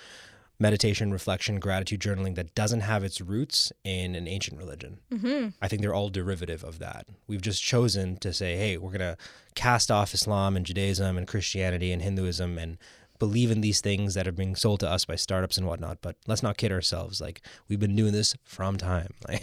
[0.59, 5.01] Meditation, reflection, gratitude, journaling that doesn't have its roots in an ancient religion.
[5.12, 5.49] Mm-hmm.
[5.61, 7.09] I think they're all derivative of that.
[7.26, 9.16] We've just chosen to say, hey, we're going to
[9.57, 12.78] cast off Islam and Judaism and Christianity and Hinduism and
[13.25, 15.99] believe in these things that are being sold to us by startups and whatnot.
[16.03, 17.22] But let's not kid ourselves.
[17.22, 19.14] Like, we've been doing this from time.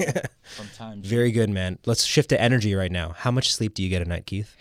[0.55, 1.79] sometimes Very good, man.
[1.87, 3.15] Let's shift to energy right now.
[3.17, 4.55] How much sleep do you get a night, Keith?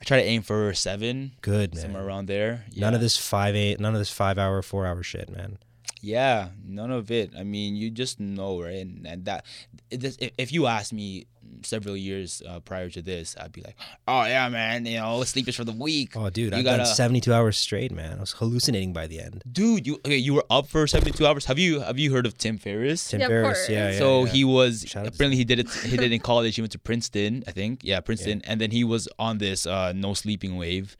[0.00, 1.82] i try to aim for seven Good, man.
[1.82, 5.04] somewhere around there None of this five eight, none of this five hour, four hour
[5.04, 5.58] shit, man.
[6.04, 7.32] Yeah none of it.
[7.36, 8.84] I mean you just know right?
[8.86, 9.44] And, and that
[9.90, 11.26] if, if you ask me
[11.62, 13.76] several years uh, prior to this i'd be like
[14.08, 16.10] oh yeah man you know sleep is for the weak.
[16.16, 18.18] Oh, dude, You I've gotta- 72 hours straight, man.
[18.18, 19.42] I was hallucinating by the end.
[19.50, 21.44] dude you okay you were up for 72 hours.
[21.46, 23.08] Have you have you heard of tim ferriss?
[23.08, 23.98] Tim Yeah, Ferriss, yeah, yeah.
[23.98, 24.32] so yeah.
[24.32, 26.54] he was Shout apparently he did it he did it in college.
[26.56, 27.80] He went to princeton i think.
[27.82, 28.42] Yeah princeton.
[28.48, 30.96] And then he was on this uh no sleeping wave.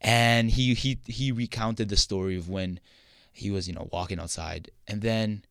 [0.00, 2.80] And he he he recounted the story of when
[3.36, 5.42] he was you know walking outside and then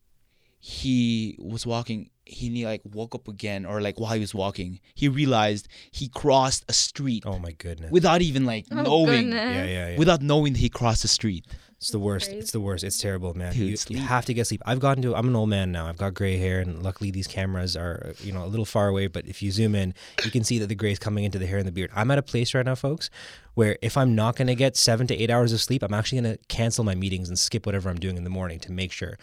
[0.60, 5.08] he was walking he like woke up again or like while he was walking he
[5.08, 7.92] realized he crossed a street Oh my goodness.
[7.92, 9.56] without even like Oh, knowing goodness.
[9.56, 9.98] yeah, yeah, yeah.
[9.98, 11.46] without knowing that he crossed the street
[11.78, 12.28] It's the worst.
[12.28, 12.40] Crazy.
[12.40, 12.84] It's the worst.
[12.84, 13.54] It's terrible, man.
[13.54, 14.62] Dude, you, you have to get sleep.
[14.66, 15.16] I've gotten to.
[15.16, 15.88] I'm an old man now.
[15.88, 19.08] I've got gray hair, and luckily these cameras are, you know, a little far away.
[19.08, 21.46] But if you zoom in, you can see that the gray is coming into the
[21.46, 21.92] hair and the beard.
[21.94, 23.10] I'm at a place right now, folks,
[23.54, 26.22] where if I'm not going to get seven to eight hours of sleep, I'm actually
[26.22, 28.92] going to cancel my meetings and skip whatever I'm doing in the morning to make
[28.92, 29.18] sure.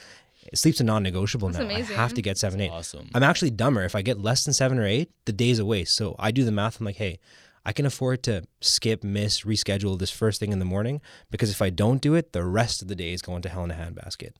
[0.54, 1.72] Sleep's a non-negotiable That's now.
[1.74, 1.96] amazing.
[1.96, 2.70] I have to get seven, eight.
[2.70, 3.84] awesome I'm actually dumber.
[3.84, 5.94] If I get less than seven or eight, the day's a waste.
[5.94, 6.80] So I do the math.
[6.80, 7.18] I'm like, hey,
[7.64, 11.00] I can afford to skip, miss, reschedule this first thing in the morning
[11.30, 13.64] because if I don't do it, the rest of the day is going to hell
[13.64, 14.32] in a handbasket.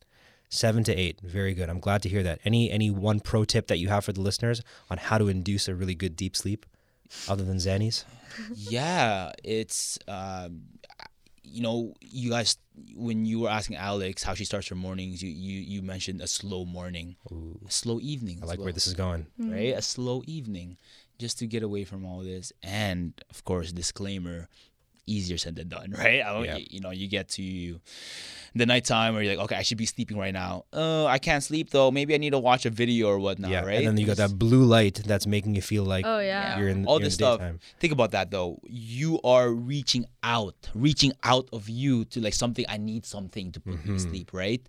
[0.49, 1.71] Seven to eight, very good.
[1.71, 2.41] I'm glad to hear that.
[2.45, 4.61] Any any one pro tip that you have for the listeners
[4.91, 6.67] on how to induce a really good deep sleep,
[7.29, 8.05] other than Xannies?
[8.57, 10.63] yeah it's um
[11.43, 12.57] you know you guys
[12.95, 16.27] when you were asking alex how she starts her mornings you you, you mentioned a
[16.27, 19.27] slow morning Ooh, a slow evening I as like where this is going.
[19.39, 20.79] right a slow evening
[21.25, 22.47] just to get away from all this
[22.83, 24.39] and of course disclaimer
[25.07, 26.57] easier said than done right I don't, Yeah.
[26.59, 27.45] you, you know you get to
[28.61, 30.53] the nighttime where you're like okay i should be sleeping right now
[30.83, 33.65] oh i can't sleep though maybe i need to watch a video or whatnot yeah,
[33.71, 36.59] right and then you got that blue light that's making you feel like Oh yeah.
[36.59, 37.39] you're in all you're this in the stuff.
[37.41, 37.59] daytime.
[37.83, 38.53] Think about that though.
[38.69, 40.05] You are reaching
[40.35, 42.65] out, reaching out of you to like something.
[42.75, 44.09] I need something to put me to Mhm.
[44.11, 44.63] sleep, right?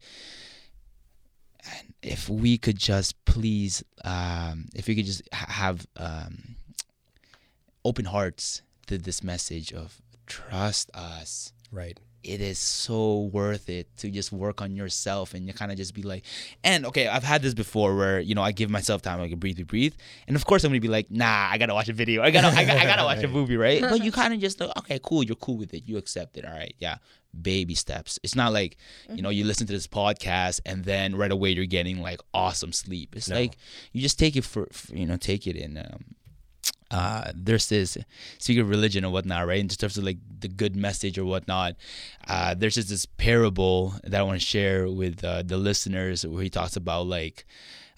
[1.72, 6.55] And if we could just please, um, if we could just ha- have um,
[7.86, 11.99] open hearts to this message of trust us, Right.
[12.24, 15.93] It is so worth it to just work on yourself and you kind of just
[15.93, 16.24] be like
[16.63, 19.55] and okay i've had this before where you know i give myself time like breathe
[19.57, 19.93] breathe breathe.
[20.28, 22.21] And of course i'm gonna be like nah i gotta watch a video.
[22.24, 23.82] I gotta i gotta, I gotta watch a movie right?
[23.82, 25.84] But you kind of just like okay cool you're cool with it.
[25.86, 26.45] You accept it.
[26.45, 26.97] All right yeah
[27.41, 28.19] baby steps.
[28.24, 28.78] It's not like
[29.09, 32.71] you know you listen to this podcast and then right away you're getting like awesome
[32.71, 33.15] sleep.
[33.15, 33.36] It's No.
[33.36, 33.57] like
[33.91, 36.05] you just take it for, for you know take it in um
[36.93, 37.97] uh, there's this
[38.37, 39.59] speaking of religion and whatnot, right?
[39.59, 41.75] In terms of like the good message or whatnot,
[42.27, 46.43] uh, there's just this parable that I want to share with uh, the listeners where
[46.43, 47.45] he talks about like,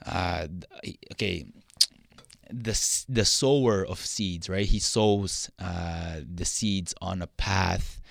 [0.05, 0.47] uh,
[1.11, 1.45] okay,
[2.49, 4.65] the the sower of seeds, right?
[4.65, 8.01] He sows uh, the seeds on a path.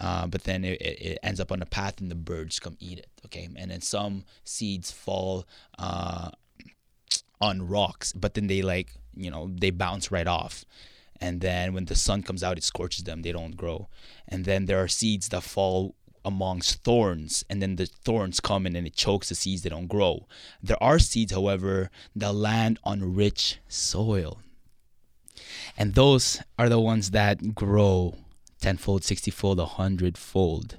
[0.00, 2.98] Uh, but then it, it ends up on a path and the birds come eat
[2.98, 5.46] it okay and then some seeds fall
[5.78, 6.28] uh,
[7.40, 10.64] on rocks, but then they like you know they bounce right off.
[11.20, 13.22] And then when the sun comes out, it scorches them.
[13.22, 13.88] They don't grow.
[14.26, 15.94] And then there are seeds that fall
[16.24, 19.62] amongst thorns, and then the thorns come in and it chokes the seeds.
[19.62, 20.26] They don't grow.
[20.62, 24.40] There are seeds, however, that land on rich soil,
[25.76, 28.14] and those are the ones that grow
[28.60, 30.78] tenfold, sixtyfold, a hundredfold,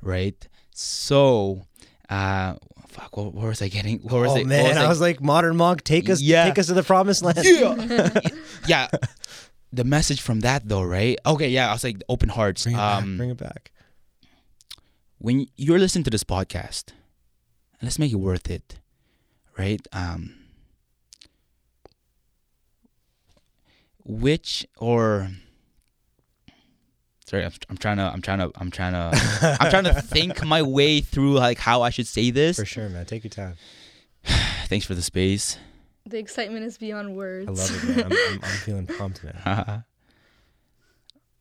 [0.00, 0.46] right?
[0.72, 1.66] So,
[2.08, 2.54] uh,
[2.96, 3.98] fuck, what, where was I getting?
[4.00, 6.44] Where was oh I, what man, was I was like, modern monk, take us, Yeah.
[6.46, 7.38] take us to the promised land.
[7.44, 8.08] yeah.
[8.66, 8.88] yeah.
[9.72, 11.18] The message from that though, right?
[11.26, 12.62] Okay, yeah, I was like open hearts.
[12.64, 13.02] Bring it back.
[13.02, 13.70] Um Bring it back.
[15.18, 16.84] when you're listening to this podcast,
[17.82, 18.78] let's make it worth it.
[19.58, 19.86] Right?
[19.92, 20.34] Um
[24.04, 25.30] which or
[27.26, 30.44] sorry I'm, I'm trying to i'm trying to i'm trying to i'm trying to think
[30.44, 33.04] my way through like how i should say this For sure, man.
[33.06, 33.56] Take your time.
[34.66, 35.58] thanks for the space
[36.06, 37.48] The excitement is beyond words.
[37.48, 38.06] I love it, man.
[38.06, 39.84] I'm, I'm, I'm feeling pumped, man.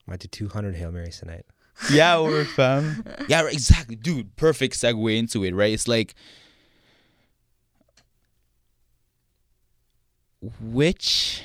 [0.08, 1.46] Might do 200 Hail Marys tonight.
[1.92, 3.04] yeah, we're fam.
[3.28, 4.36] Yeah, right, exactly, dude.
[4.36, 5.74] Perfect segue into it, right?
[5.74, 6.16] It's like
[10.62, 11.42] which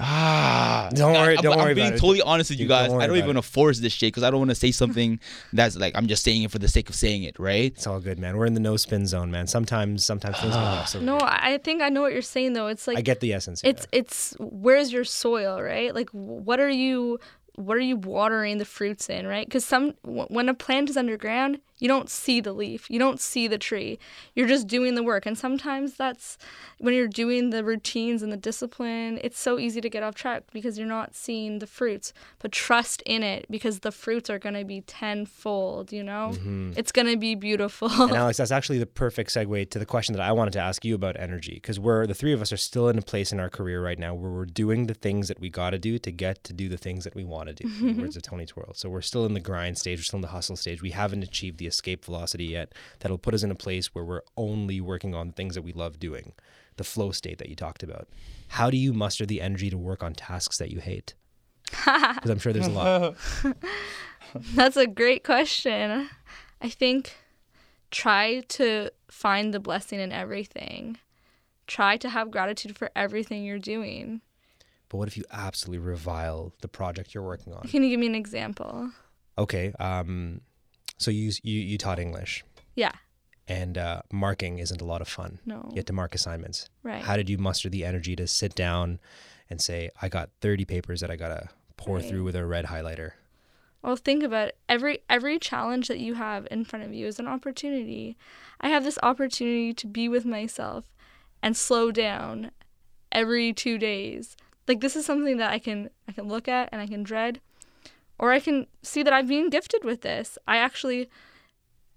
[0.00, 0.88] ah.
[0.94, 2.00] Don't worry- I'm, don't I'm worry being about it.
[2.00, 3.02] totally honest with you You- don't guys.
[3.02, 5.20] I don't even want to force this shit because I don't want to say something
[5.52, 7.72] that's like I'm just saying it for the sake of saying it, right?
[7.76, 8.36] It's all good, man.
[8.36, 9.46] We're in the no spin zone, man.
[9.46, 10.88] Sometimes, sometimes things go off.
[10.88, 12.66] So No, I think I know what you're saying though.
[12.68, 13.60] It's like I get the essence.
[13.64, 17.18] it's it's where's your soil right like what are you
[17.56, 21.60] what are you watering the fruits in right because some when a plant is underground
[21.80, 22.88] you don't see the leaf.
[22.88, 23.98] You don't see the tree.
[24.34, 25.26] You're just doing the work.
[25.26, 26.38] And sometimes that's
[26.78, 30.44] when you're doing the routines and the discipline it's so easy to get off track
[30.52, 32.12] because you're not seeing the fruits.
[32.38, 36.30] But trust in it because the fruits are going to be tenfold you know?
[36.34, 36.72] Mm-hmm.
[36.76, 37.90] It's going to be beautiful.
[38.10, 40.84] And Alex, that's actually the perfect segue to the question that I wanted to ask
[40.84, 43.38] you about energy, because we're the three of us are still in a place in
[43.38, 46.10] our career right now where we're doing the things that we got to do to
[46.10, 47.68] get to do the things that we want to do.
[47.68, 48.72] in the words of Tony Twirl.
[48.74, 50.82] So we're still in the grind stage, we're still in the hustle stage.
[50.82, 52.74] We haven't achieved the escape velocity yet.
[52.98, 55.98] That'll put us in a place where we're only working on things that we love
[55.98, 56.34] doing,
[56.76, 58.08] the flow state that you talked about.
[58.48, 61.14] How do you muster the energy to work on tasks that you hate?
[62.14, 63.16] Because I'm sure there's a lot.
[64.54, 66.10] That's a great question.
[66.60, 67.16] I think
[67.90, 70.98] try to find the blessing in everything.
[71.66, 74.20] Try to have gratitude for everything you're doing.
[74.88, 77.62] But what if you absolutely revile the project you're working on?
[77.68, 78.90] Can you give me an example?
[79.38, 79.72] Okay.
[79.78, 80.40] Um,
[81.00, 82.44] so you you you taught English,
[82.76, 82.92] Yeah.
[83.48, 85.40] and uh, marking isn't a lot of fun.
[85.44, 85.66] No.
[85.70, 86.68] You have to mark assignments.
[86.82, 87.02] Right.
[87.02, 89.00] How did you muster the energy to sit down
[89.48, 92.04] and say, "I got 30 papers that I gotta pour Right.
[92.08, 93.12] through with a red highlighter"?
[93.82, 94.58] Well, think about it.
[94.68, 98.16] Every every challenge that you have in front of you is an opportunity.
[98.60, 100.84] I have this opportunity to be with myself
[101.42, 102.50] and slow down
[103.10, 104.36] every 2 days.
[104.68, 107.40] Like this is something that I can I can look at and I can dread
[108.20, 110.38] or I can see that I'm being gifted with this.
[110.46, 111.08] I actually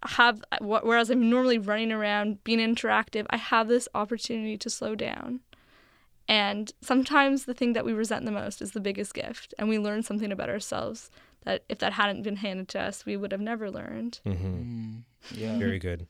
[0.05, 5.41] have whereas I'm normally running around being interactive, I have this opportunity to slow down.
[6.28, 9.78] And sometimes the thing that we resent the most is the biggest gift, and we
[9.78, 11.11] learn something about ourselves
[11.43, 14.21] that if that hadn't been handed to us, we would have never learned.
[14.26, 14.99] Mm-hmm.
[15.36, 15.57] Yeah.
[15.57, 16.07] Very good.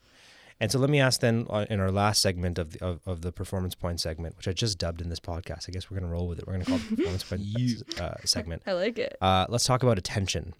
[0.59, 3.21] And so let me ask then uh, in our last segment of the, of, of
[3.21, 5.67] the performance point segment, which I just dubbed in this podcast.
[5.67, 6.47] I guess we're gonna roll with it.
[6.47, 7.41] We're gonna call it the performance point
[7.99, 8.63] uh, segment.
[8.67, 9.17] I like it.
[9.21, 10.53] Uh, let's talk about attention.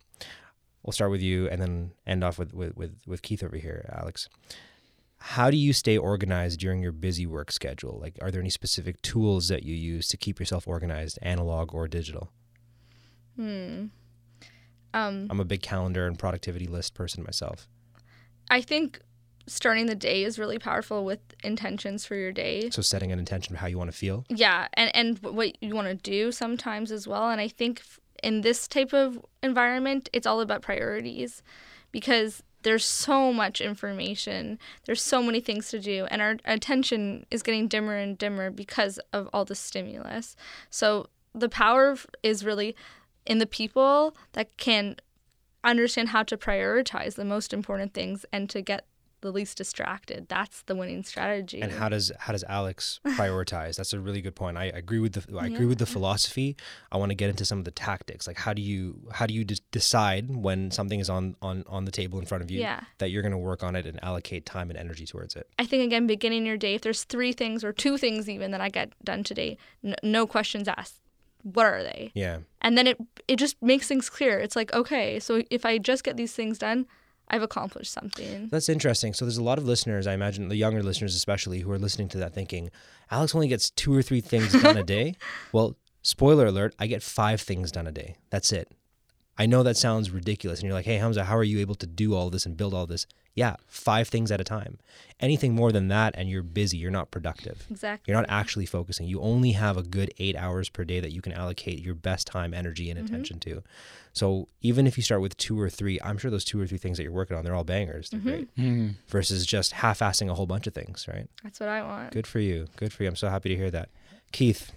[0.84, 3.89] We'll start with you and then end off with, with, with, with Keith over here,
[3.98, 4.28] Alex.
[5.18, 7.98] How do you stay organized during your busy work schedule?
[8.02, 11.88] Like, are there any specific tools that you use to keep yourself organized, analog or
[11.88, 12.30] digital?
[13.38, 13.86] Hmm.
[14.94, 17.68] Um, I'm a big calendar and productivity list person myself.
[18.50, 19.00] I think
[19.48, 22.70] starting the day is really powerful with intentions for your day.
[22.70, 24.26] So, setting an intention of how you want to feel.
[24.30, 27.30] Yeah, and and what you want to do sometimes as well.
[27.30, 27.82] And I think
[28.22, 31.44] in this type of environment, it's all about priorities,
[31.91, 34.58] because there's so much information.
[34.86, 39.00] There's so many things to do, and our attention is getting dimmer and dimmer because
[39.12, 40.36] of all the stimulus.
[40.70, 42.76] So the power is really
[43.26, 44.98] in the people that can
[45.64, 48.86] understand how to prioritize the most important things and to get
[49.24, 50.28] the least distracted.
[50.30, 51.60] That's the winning strategy.
[51.62, 53.78] And how does how does Alex prioritize?
[53.78, 54.58] That's a really good point.
[54.58, 56.56] I agree with the I agree with the philosophy.
[56.92, 58.28] I want to get into some of the tactics.
[58.28, 61.86] Like how do you how do you d- decide when something is on on on
[61.86, 62.82] the table in front of you Yeah.
[63.00, 65.48] that you're going to work on it and allocate time and energy towards it?
[65.58, 68.62] I think again, beginning your day, if there's three things or two things even that
[68.62, 71.00] I get done today, n- no questions asked.
[71.44, 72.12] What are they?
[72.14, 72.40] Yeah.
[72.62, 72.98] And then it
[73.28, 74.40] it just makes things clear.
[74.40, 76.86] It's like okay, so if I just get these things done,
[77.30, 78.50] I've accomplished something.
[78.52, 79.14] That's interesting.
[79.14, 82.10] So there's a lot of listeners, I imagine the younger listeners especially, who are listening
[82.10, 82.70] to that thinking,
[83.10, 85.16] Alex only gets two or three things done a day.
[85.52, 88.18] Well, spoiler alert, I get five things done a day.
[88.30, 88.72] That's it.
[89.38, 90.60] I know that sounds ridiculous.
[90.60, 92.74] And you're like, hey, Hamza, how are you able to do all this and build
[92.74, 93.08] all this?
[93.36, 94.78] Yeah, five things at a time.
[95.20, 97.66] Anything more than that, and you're busy, you're not productive.
[97.72, 98.12] Exactly.
[98.12, 99.08] You're not actually focusing.
[99.08, 102.28] You only have a good eight hours per day that you can allocate your best
[102.28, 103.08] time, energy, and mm-hmm.
[103.08, 103.64] attention to.
[104.12, 106.78] So even if you start with two or three, I'm sure those two or three
[106.78, 108.12] things that you're working on, they're all bangers.
[108.12, 108.30] They're mm-hmm.
[108.30, 108.56] great.
[108.56, 108.88] Mm-hmm.
[109.08, 111.28] Versus just half-assing a whole bunch of things, right?
[111.42, 112.12] That's what I want.
[112.12, 112.68] Good for you.
[112.76, 113.10] Good for you.
[113.10, 113.90] I'm so happy to hear that.
[114.32, 114.72] Keith,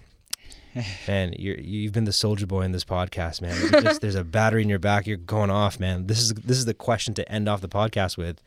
[1.07, 3.55] man, you're, you've been the soldier boy in this podcast, man.
[3.83, 5.07] Just, there's a battery in your back.
[5.07, 6.07] You're going off, man.
[6.07, 8.41] This is this is the question to end off the podcast with.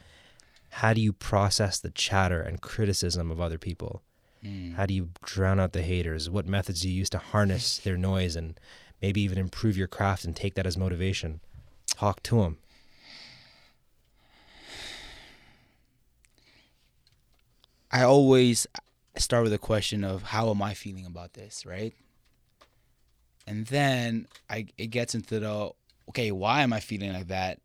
[0.74, 4.02] How do you process the chatter and criticism of other people?
[4.42, 4.72] Hmm.
[4.72, 6.30] How do you drown out the haters?
[6.30, 8.58] What methods do you use to harness their noise and
[9.02, 11.40] maybe even improve your craft and take that as motivation?
[11.86, 12.58] Talk to them.
[17.92, 18.68] I always
[19.16, 21.94] start with a question of how am I feeling about this, right?
[23.46, 25.70] And then I it gets into the
[26.10, 27.60] okay, why am I feeling like that?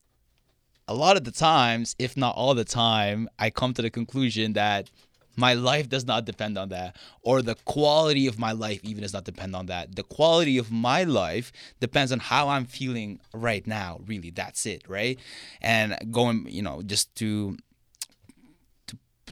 [0.87, 4.53] A lot of the times, if not all the time, I come to the conclusion
[4.53, 4.89] that
[5.35, 9.13] my life does not depend on that or the quality of my life even does
[9.13, 9.95] not depend on that.
[9.95, 14.29] The quality of my life depends on how I'm feeling right now, really.
[14.29, 15.19] That's it, right?
[15.61, 17.57] And going, you know, just to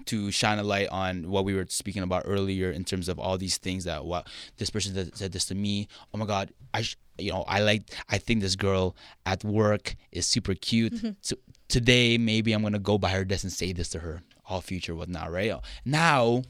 [0.07, 3.37] to shine a light on what we were speaking about earlier in terms of all
[3.37, 4.27] these things that what
[4.57, 5.87] this person said, this to me.
[6.13, 8.95] Oh my god i sh- you know i like i think this girl
[9.25, 10.93] at work is super cute.
[11.21, 11.35] So
[11.67, 14.95] today maybe i'm gonna go by her desk and say this to her all future
[14.95, 15.53] whatnot right?
[15.85, 16.43] Now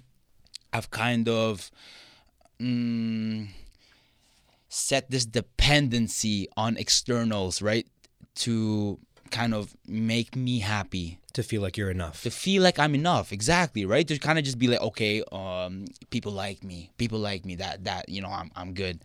[0.71, 1.69] i've kind of
[2.59, 3.47] mm,
[4.69, 7.87] set this dependency on externals right
[8.35, 8.99] to
[9.31, 12.21] kind of make me happy To feel like you're enough.
[12.23, 13.31] to feel like I'm enough.
[13.31, 14.07] Exactly, right?
[14.07, 16.91] To kind of just be like, okay, um, people like me.
[16.97, 17.55] People like me.
[17.55, 18.99] That that you know, I'm I'm good.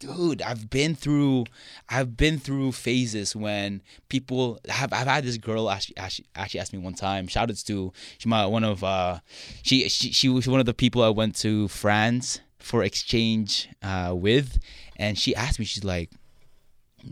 [0.00, 1.44] Dude, I've been through,
[1.90, 4.92] I've been through phases when people have.
[4.92, 7.28] I've had this girl actually actually, asked me one time.
[7.28, 9.20] Shout outs to she my one of uh,
[9.62, 14.14] she she she was one of the people I went to France for exchange uh,
[14.16, 14.58] with,
[14.96, 15.64] and she asked me.
[15.64, 16.10] She's like,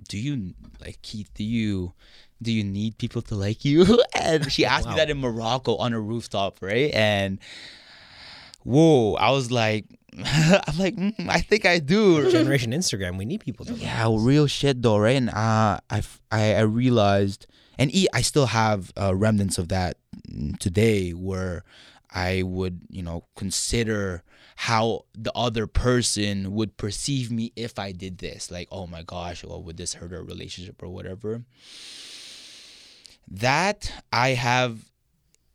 [0.08, 1.30] do you like Keith?
[1.34, 1.92] Do you
[2.41, 3.84] do you need people to like you?
[4.14, 6.93] And she asked me that in Morocco on a rooftop, right?
[6.93, 7.39] And
[8.64, 9.86] whoa, I was like,
[10.18, 12.30] I'm like, mm, I think I do.
[12.30, 15.16] Generation Instagram, we need people to Yeah, real shit though, right?
[15.16, 17.47] And uh, I I I realized,
[17.78, 19.97] and e- I still have uh, remnants of that
[20.28, 21.64] mm, today, where
[22.11, 24.22] I would you know consider
[24.57, 28.51] how the other person would perceive me if I did this.
[28.51, 31.45] Like, oh my gosh, well, would this hurt our relationship or whatever?
[33.30, 34.90] That I have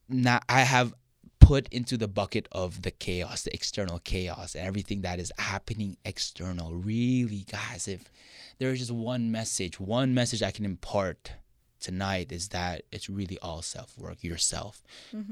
[0.09, 0.43] not.
[0.47, 0.93] I have
[1.39, 5.97] put into the bucket of the chaos, the external chaos, and everything that is happening
[6.05, 6.73] external.
[6.73, 8.11] Really, guys, if
[8.59, 11.33] there is just one message, one message I can impart
[11.79, 14.81] tonight is that it's really all self work, yourself.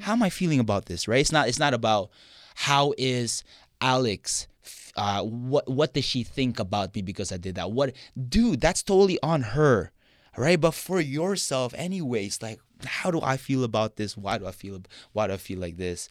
[0.02, 1.08] How am I feeling about this?
[1.08, 1.22] Right?
[1.22, 1.48] It's not.
[1.48, 2.12] It's not about
[2.56, 3.44] how is
[3.80, 4.48] Alex.
[4.96, 7.72] Uh, what what does she think about me because I did that?
[7.72, 7.94] What,
[8.30, 8.62] dude?
[8.62, 9.92] That's totally on her,
[10.38, 10.60] right?
[10.60, 14.18] But for yourself, anyways, like how do I feel about this?
[14.18, 14.82] Why do I feel?
[15.14, 16.10] Why do I feel like this?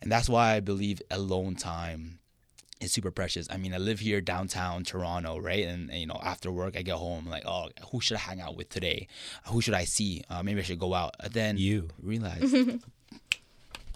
[0.00, 2.18] And that's why I believe alone time
[2.80, 3.48] is super precious.
[3.50, 5.64] I mean, I live here downtown Toronto, right?
[5.64, 8.40] And, and, you know, after work, I get home, like, oh, who should I hang
[8.40, 9.08] out with today?
[9.46, 10.22] Who should I see?
[10.28, 11.14] Uh, maybe I should go out.
[11.20, 11.88] And then You.
[12.02, 12.42] realize,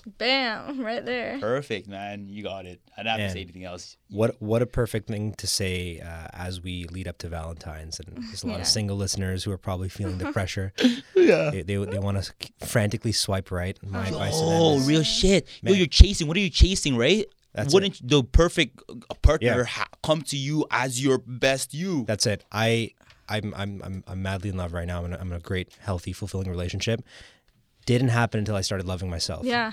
[0.06, 1.38] Bam, right there.
[1.40, 2.80] perfect, man, you got it.
[2.96, 3.96] I don't have to say anything else.
[4.10, 8.16] What what a perfect thing to say uh, as we lead up to Valentine's, and
[8.26, 8.60] there's a lot Yeah.
[8.62, 10.72] of single listeners who are probably feeling the pressure.
[11.14, 11.50] Yeah.
[11.50, 12.32] They they, they want to
[12.66, 13.78] frantically swipe right.
[13.86, 15.46] My advice to them Oh, is real shit.
[15.62, 16.26] Yo, you're chasing.
[16.28, 17.24] What are you chasing, right?
[17.54, 19.64] That's wouldn't the perfect uh, partner Yeah.
[19.64, 22.04] ha- come to you as your best you?
[22.06, 22.44] That's it.
[22.52, 22.92] I
[23.28, 24.98] I'm I'm I'm, I'm madly in love right now.
[25.00, 27.02] I'm in, a, I'm in a great, healthy, fulfilling relationship.
[27.86, 29.44] Didn't happen until I started loving myself.
[29.44, 29.72] Yeah.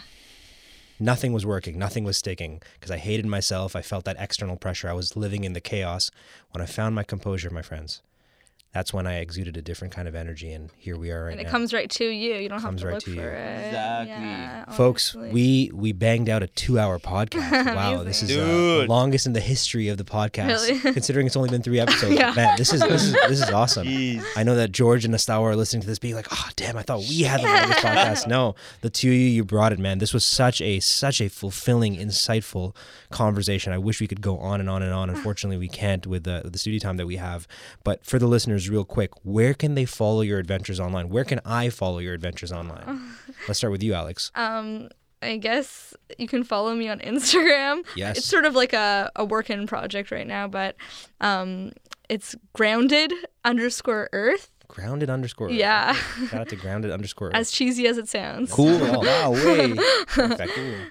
[0.99, 1.77] Nothing was working.
[1.77, 3.75] Nothing was sticking because I hated myself.
[3.75, 4.89] I felt that external pressure.
[4.89, 6.09] I was living in the chaos.
[6.51, 8.01] When I found my composure, my friends,
[8.73, 11.41] that's when I exuded a different kind of energy, and here we are right And
[11.41, 11.49] it now.
[11.51, 12.35] comes right to you.
[12.35, 13.27] You don't Comes have to right look to for you.
[13.27, 13.65] it.
[13.67, 14.25] Exactly.
[14.27, 17.75] Yeah, Folks, we we banged out a two-hour podcast.
[17.77, 18.43] Wow, this is uh,
[18.81, 20.79] the longest in the history of the podcast, Really?
[20.93, 22.15] considering it's only been three episodes.
[22.15, 22.33] Yeah.
[22.33, 23.87] Man, this is this is this is awesome.
[23.87, 24.23] Jeez.
[24.35, 26.77] I know that George and Nastawa are listening to this, being like, "Oh, damn!
[26.77, 29.79] I thought we had the longest podcast." No, the two of you, you brought it,
[29.79, 29.97] man.
[29.99, 32.75] This was such a such a fulfilling, insightful
[33.09, 33.73] conversation.
[33.73, 35.09] I wish we could go on and on and on.
[35.09, 37.47] Unfortunately, we can't with the with the studio time that we have.
[37.83, 41.09] But for the listeners, real quick, where can they follow your adventures online?
[41.09, 43.11] Where can I follow your adventures online?
[43.47, 44.31] Let's start with you, Alex.
[44.35, 44.89] Um,
[45.21, 47.83] I guess you can follow me on Instagram.
[47.95, 48.19] Yes.
[48.19, 50.75] It's sort of like a, a work in project right now, but
[51.21, 51.71] um,
[52.09, 53.11] it's grounded
[53.43, 54.51] underscore earth.
[54.67, 55.49] Grounded underscore.
[55.49, 55.93] Yeah.
[56.29, 57.31] Shout out to grounded underscore.
[57.33, 58.51] As cheesy as it sounds.
[58.51, 58.77] Cool.
[58.77, 59.01] Cool.
[59.01, 59.31] wow.
[59.31, 59.75] Way.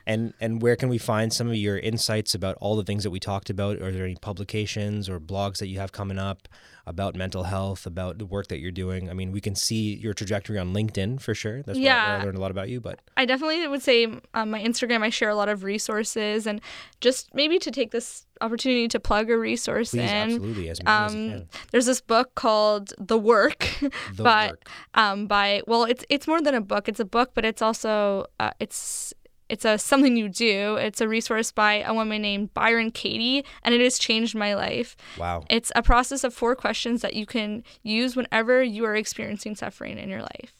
[0.06, 3.10] And and where can we find some of your insights about all the things that
[3.10, 3.80] we talked about?
[3.82, 6.48] Are there any publications or blogs that you have coming up
[6.86, 9.10] about mental health, about the work that you're doing?
[9.10, 11.62] I mean, we can see your trajectory on LinkedIn for sure.
[11.62, 12.80] That's where, where I learned a lot about you.
[12.80, 16.60] But I definitely would say on my Instagram, I share a lot of resources and
[17.00, 20.16] just maybe to take this opportunity to plug a resource please, in.
[20.16, 21.48] absolutely, as many as you Um, can.
[21.72, 23.66] there's this book called The Work
[24.14, 24.68] The by work.
[24.92, 28.26] um by well it's it's more than a book it's a book but it's also
[28.38, 29.14] uh, it's
[29.48, 33.74] it's a something you do it's a resource by a woman named Byron Katie and
[33.74, 35.44] it has changed my life Wow.
[35.48, 39.98] it's a process of four questions that you can use whenever you are experiencing suffering
[39.98, 40.52] in your life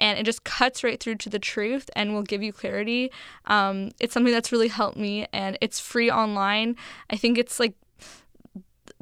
[0.00, 3.12] and it just cuts right through to the truth and will give you clarity
[3.46, 6.74] um, it's something that's really helped me and it's free online
[7.10, 7.74] i think it's like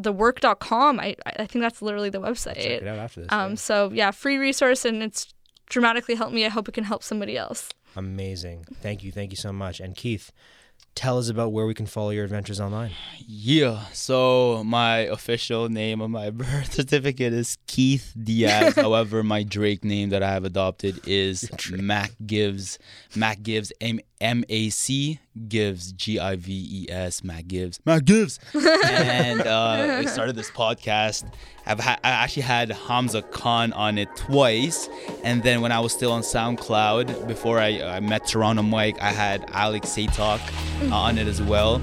[0.00, 3.32] thework.com i, I think that's literally the website Check it out after this.
[3.32, 3.56] um, yeah.
[3.56, 5.32] so yeah, free resource, and it's
[5.68, 6.44] dramatically helped me.
[6.44, 7.70] I hope it can help somebody else.
[7.96, 8.66] Amazing.
[8.80, 9.12] Thank you.
[9.12, 9.80] Thank you so much.
[9.80, 10.32] And Keith,
[10.94, 12.92] tell us about where we can follow your adventures online.
[13.18, 13.84] Yeah.
[13.92, 18.74] So my official name on my birth certificate is Keith Diaz.
[18.76, 22.78] However, my Drake name that I have adopted is Mac Gives.
[23.14, 23.72] Mac Gives.
[23.80, 25.18] M M A C
[25.48, 25.92] Gives.
[25.92, 27.22] G I V E S.
[27.24, 27.80] Mac Gives.
[27.84, 28.38] Mac Gives.
[28.54, 31.30] and uh, I started this podcast.
[31.66, 34.88] I've ha- I actually had Hamza Khan on it twice,
[35.24, 39.10] and then when I was still on SoundCloud before I, I met Toronto Mike, I
[39.10, 40.40] had Alex Satok
[40.90, 41.80] uh, on it as well.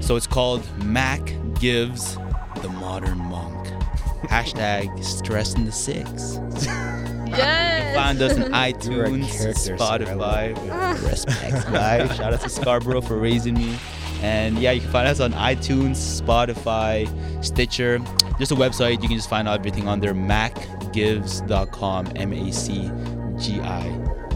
[0.00, 2.16] So it's called Mac Gives
[2.62, 3.68] the Modern Monk.
[4.24, 6.38] Hashtag stress in the six.
[7.30, 7.96] Yes.
[7.96, 9.74] Find us on iTunes, character, sir.
[9.74, 10.56] I Spotify.
[10.56, 10.98] love ah.
[11.08, 12.16] Respect, guys.
[12.16, 13.76] Shout out to Scarborough for raising me.
[14.22, 17.08] And yeah, you can find us on iTunes, Spotify,
[17.44, 17.98] Stitcher.
[18.38, 19.02] Just a website.
[19.02, 20.12] You can just find out everything on there.
[20.14, 22.12] MacGives.com.
[22.16, 22.90] M A C
[23.38, 23.88] G I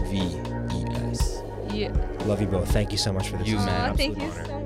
[0.07, 1.43] V E S.
[1.71, 1.93] Yeah.
[2.25, 2.71] Love you both.
[2.71, 3.47] Thank you so much for this.
[3.49, 3.91] You, This is an man.
[3.91, 4.45] Aw, thank you honor.
[4.47, 4.64] so much.